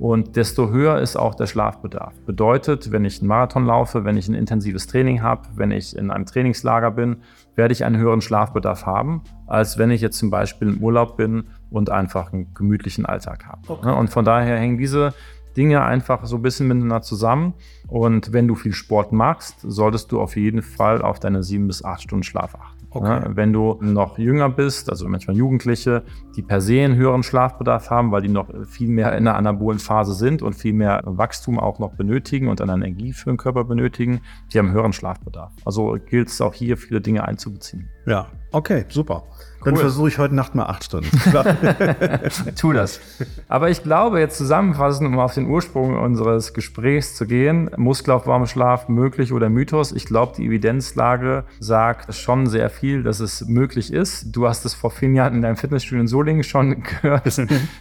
Und 0.00 0.36
desto 0.36 0.70
höher 0.70 0.98
ist 0.98 1.16
auch 1.16 1.34
der 1.34 1.46
Schlafbedarf. 1.46 2.14
Bedeutet, 2.24 2.90
wenn 2.90 3.04
ich 3.04 3.20
einen 3.20 3.28
Marathon 3.28 3.66
laufe, 3.66 4.02
wenn 4.06 4.16
ich 4.16 4.28
ein 4.28 4.34
intensives 4.34 4.86
Training 4.86 5.20
habe, 5.20 5.42
wenn 5.56 5.70
ich 5.70 5.94
in 5.94 6.10
einem 6.10 6.24
Trainingslager 6.24 6.90
bin, 6.90 7.18
werde 7.54 7.72
ich 7.72 7.84
einen 7.84 7.98
höheren 7.98 8.22
Schlafbedarf 8.22 8.86
haben, 8.86 9.22
als 9.46 9.76
wenn 9.76 9.90
ich 9.90 10.00
jetzt 10.00 10.16
zum 10.16 10.30
Beispiel 10.30 10.68
im 10.68 10.82
Urlaub 10.82 11.18
bin 11.18 11.48
und 11.68 11.90
einfach 11.90 12.32
einen 12.32 12.54
gemütlichen 12.54 13.04
Alltag 13.04 13.44
habe. 13.46 13.60
Okay. 13.68 13.92
Und 13.92 14.08
von 14.08 14.24
daher 14.24 14.56
hängen 14.58 14.78
diese 14.78 15.12
Dinge 15.54 15.82
einfach 15.82 16.24
so 16.24 16.36
ein 16.36 16.42
bisschen 16.42 16.68
miteinander 16.68 17.02
zusammen. 17.02 17.52
Und 17.86 18.32
wenn 18.32 18.48
du 18.48 18.54
viel 18.54 18.72
Sport 18.72 19.12
machst, 19.12 19.56
solltest 19.60 20.12
du 20.12 20.20
auf 20.22 20.34
jeden 20.34 20.62
Fall 20.62 21.02
auf 21.02 21.20
deine 21.20 21.42
sieben 21.42 21.66
bis 21.66 21.84
acht 21.84 22.00
Stunden 22.00 22.22
Schlaf 22.22 22.54
achten. 22.54 22.79
Okay. 22.92 23.06
Ja, 23.06 23.36
wenn 23.36 23.52
du 23.52 23.78
noch 23.80 24.18
jünger 24.18 24.48
bist, 24.48 24.90
also 24.90 25.06
manchmal 25.08 25.36
Jugendliche, 25.36 26.02
die 26.34 26.42
per 26.42 26.60
se 26.60 26.82
einen 26.82 26.96
höheren 26.96 27.22
Schlafbedarf 27.22 27.88
haben, 27.90 28.10
weil 28.10 28.22
die 28.22 28.28
noch 28.28 28.48
viel 28.66 28.88
mehr 28.88 29.16
in 29.16 29.24
der 29.24 29.36
anabolen 29.36 29.78
Phase 29.78 30.14
sind 30.14 30.42
und 30.42 30.54
viel 30.54 30.72
mehr 30.72 31.00
Wachstum 31.04 31.60
auch 31.60 31.78
noch 31.78 31.94
benötigen 31.94 32.48
und 32.48 32.58
dann 32.58 32.68
Energie 32.68 33.12
für 33.12 33.30
den 33.30 33.36
Körper 33.36 33.64
benötigen, 33.64 34.20
die 34.52 34.58
haben 34.58 34.66
einen 34.66 34.74
höheren 34.74 34.92
Schlafbedarf. 34.92 35.52
Also 35.64 35.96
gilt 36.04 36.28
es 36.28 36.40
auch 36.40 36.54
hier, 36.54 36.76
viele 36.76 37.00
Dinge 37.00 37.26
einzubeziehen. 37.26 37.88
Ja, 38.06 38.26
okay, 38.50 38.84
super. 38.88 39.22
Dann 39.64 39.76
versuche 39.76 40.08
ich 40.08 40.18
heute 40.18 40.34
Nacht 40.34 40.54
mal 40.54 40.66
acht 40.66 40.84
Stunden. 40.84 41.10
tu 42.56 42.72
das. 42.72 43.00
Aber 43.48 43.70
ich 43.70 43.82
glaube, 43.82 44.20
jetzt 44.20 44.38
zusammenfassend, 44.38 45.08
um 45.08 45.18
auf 45.18 45.34
den 45.34 45.48
Ursprung 45.48 45.98
unseres 45.98 46.54
Gesprächs 46.54 47.14
zu 47.14 47.26
gehen, 47.26 47.70
Muskelaufbau 47.76 48.46
Schlaf 48.46 48.88
möglich 48.88 49.32
oder 49.32 49.50
Mythos? 49.50 49.92
Ich 49.92 50.06
glaube, 50.06 50.32
die 50.36 50.46
Evidenzlage 50.46 51.44
sagt 51.58 52.14
schon 52.14 52.46
sehr 52.46 52.70
viel, 52.70 53.02
dass 53.02 53.20
es 53.20 53.46
möglich 53.46 53.92
ist. 53.92 54.34
Du 54.34 54.48
hast 54.48 54.64
es 54.64 54.74
vor 54.74 54.90
vielen 54.90 55.14
Jahren 55.14 55.34
in 55.34 55.42
deinem 55.42 55.56
Fitnessstudio 55.56 56.00
in 56.00 56.08
Solingen 56.08 56.44
schon 56.44 56.82
gehört. 57.02 57.40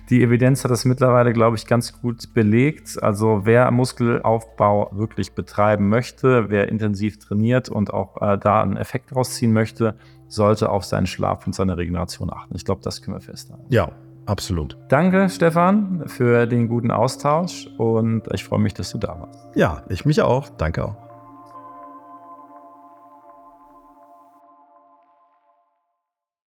Die 0.09 0.21
Evidenz 0.21 0.63
hat 0.63 0.71
das 0.71 0.85
mittlerweile, 0.85 1.33
glaube 1.33 1.55
ich, 1.55 1.65
ganz 1.65 2.01
gut 2.01 2.33
belegt. 2.33 3.01
Also 3.01 3.41
wer 3.43 3.71
Muskelaufbau 3.71 4.91
wirklich 4.93 5.33
betreiben 5.33 5.89
möchte, 5.89 6.49
wer 6.49 6.69
intensiv 6.69 7.19
trainiert 7.19 7.69
und 7.69 7.93
auch 7.93 8.21
äh, 8.21 8.37
da 8.37 8.61
einen 8.61 8.77
Effekt 8.77 9.15
rausziehen 9.15 9.53
möchte, 9.53 9.95
sollte 10.29 10.69
auf 10.69 10.85
seinen 10.85 11.07
Schlaf 11.07 11.45
und 11.45 11.53
seine 11.53 11.75
Regeneration 11.75 12.31
achten. 12.31 12.55
Ich 12.55 12.63
glaube, 12.63 12.81
das 12.83 13.01
können 13.01 13.17
wir 13.17 13.21
festhalten. 13.21 13.65
Ja, 13.69 13.91
absolut. 14.25 14.77
Danke, 14.87 15.27
Stefan, 15.29 16.03
für 16.07 16.47
den 16.47 16.69
guten 16.69 16.91
Austausch 16.91 17.67
und 17.77 18.23
ich 18.33 18.45
freue 18.45 18.59
mich, 18.59 18.73
dass 18.73 18.91
du 18.91 18.97
da 18.97 19.19
warst. 19.19 19.55
Ja, 19.55 19.83
ich 19.89 20.05
mich 20.05 20.21
auch. 20.21 20.49
Danke 20.57 20.85
auch. 20.85 21.08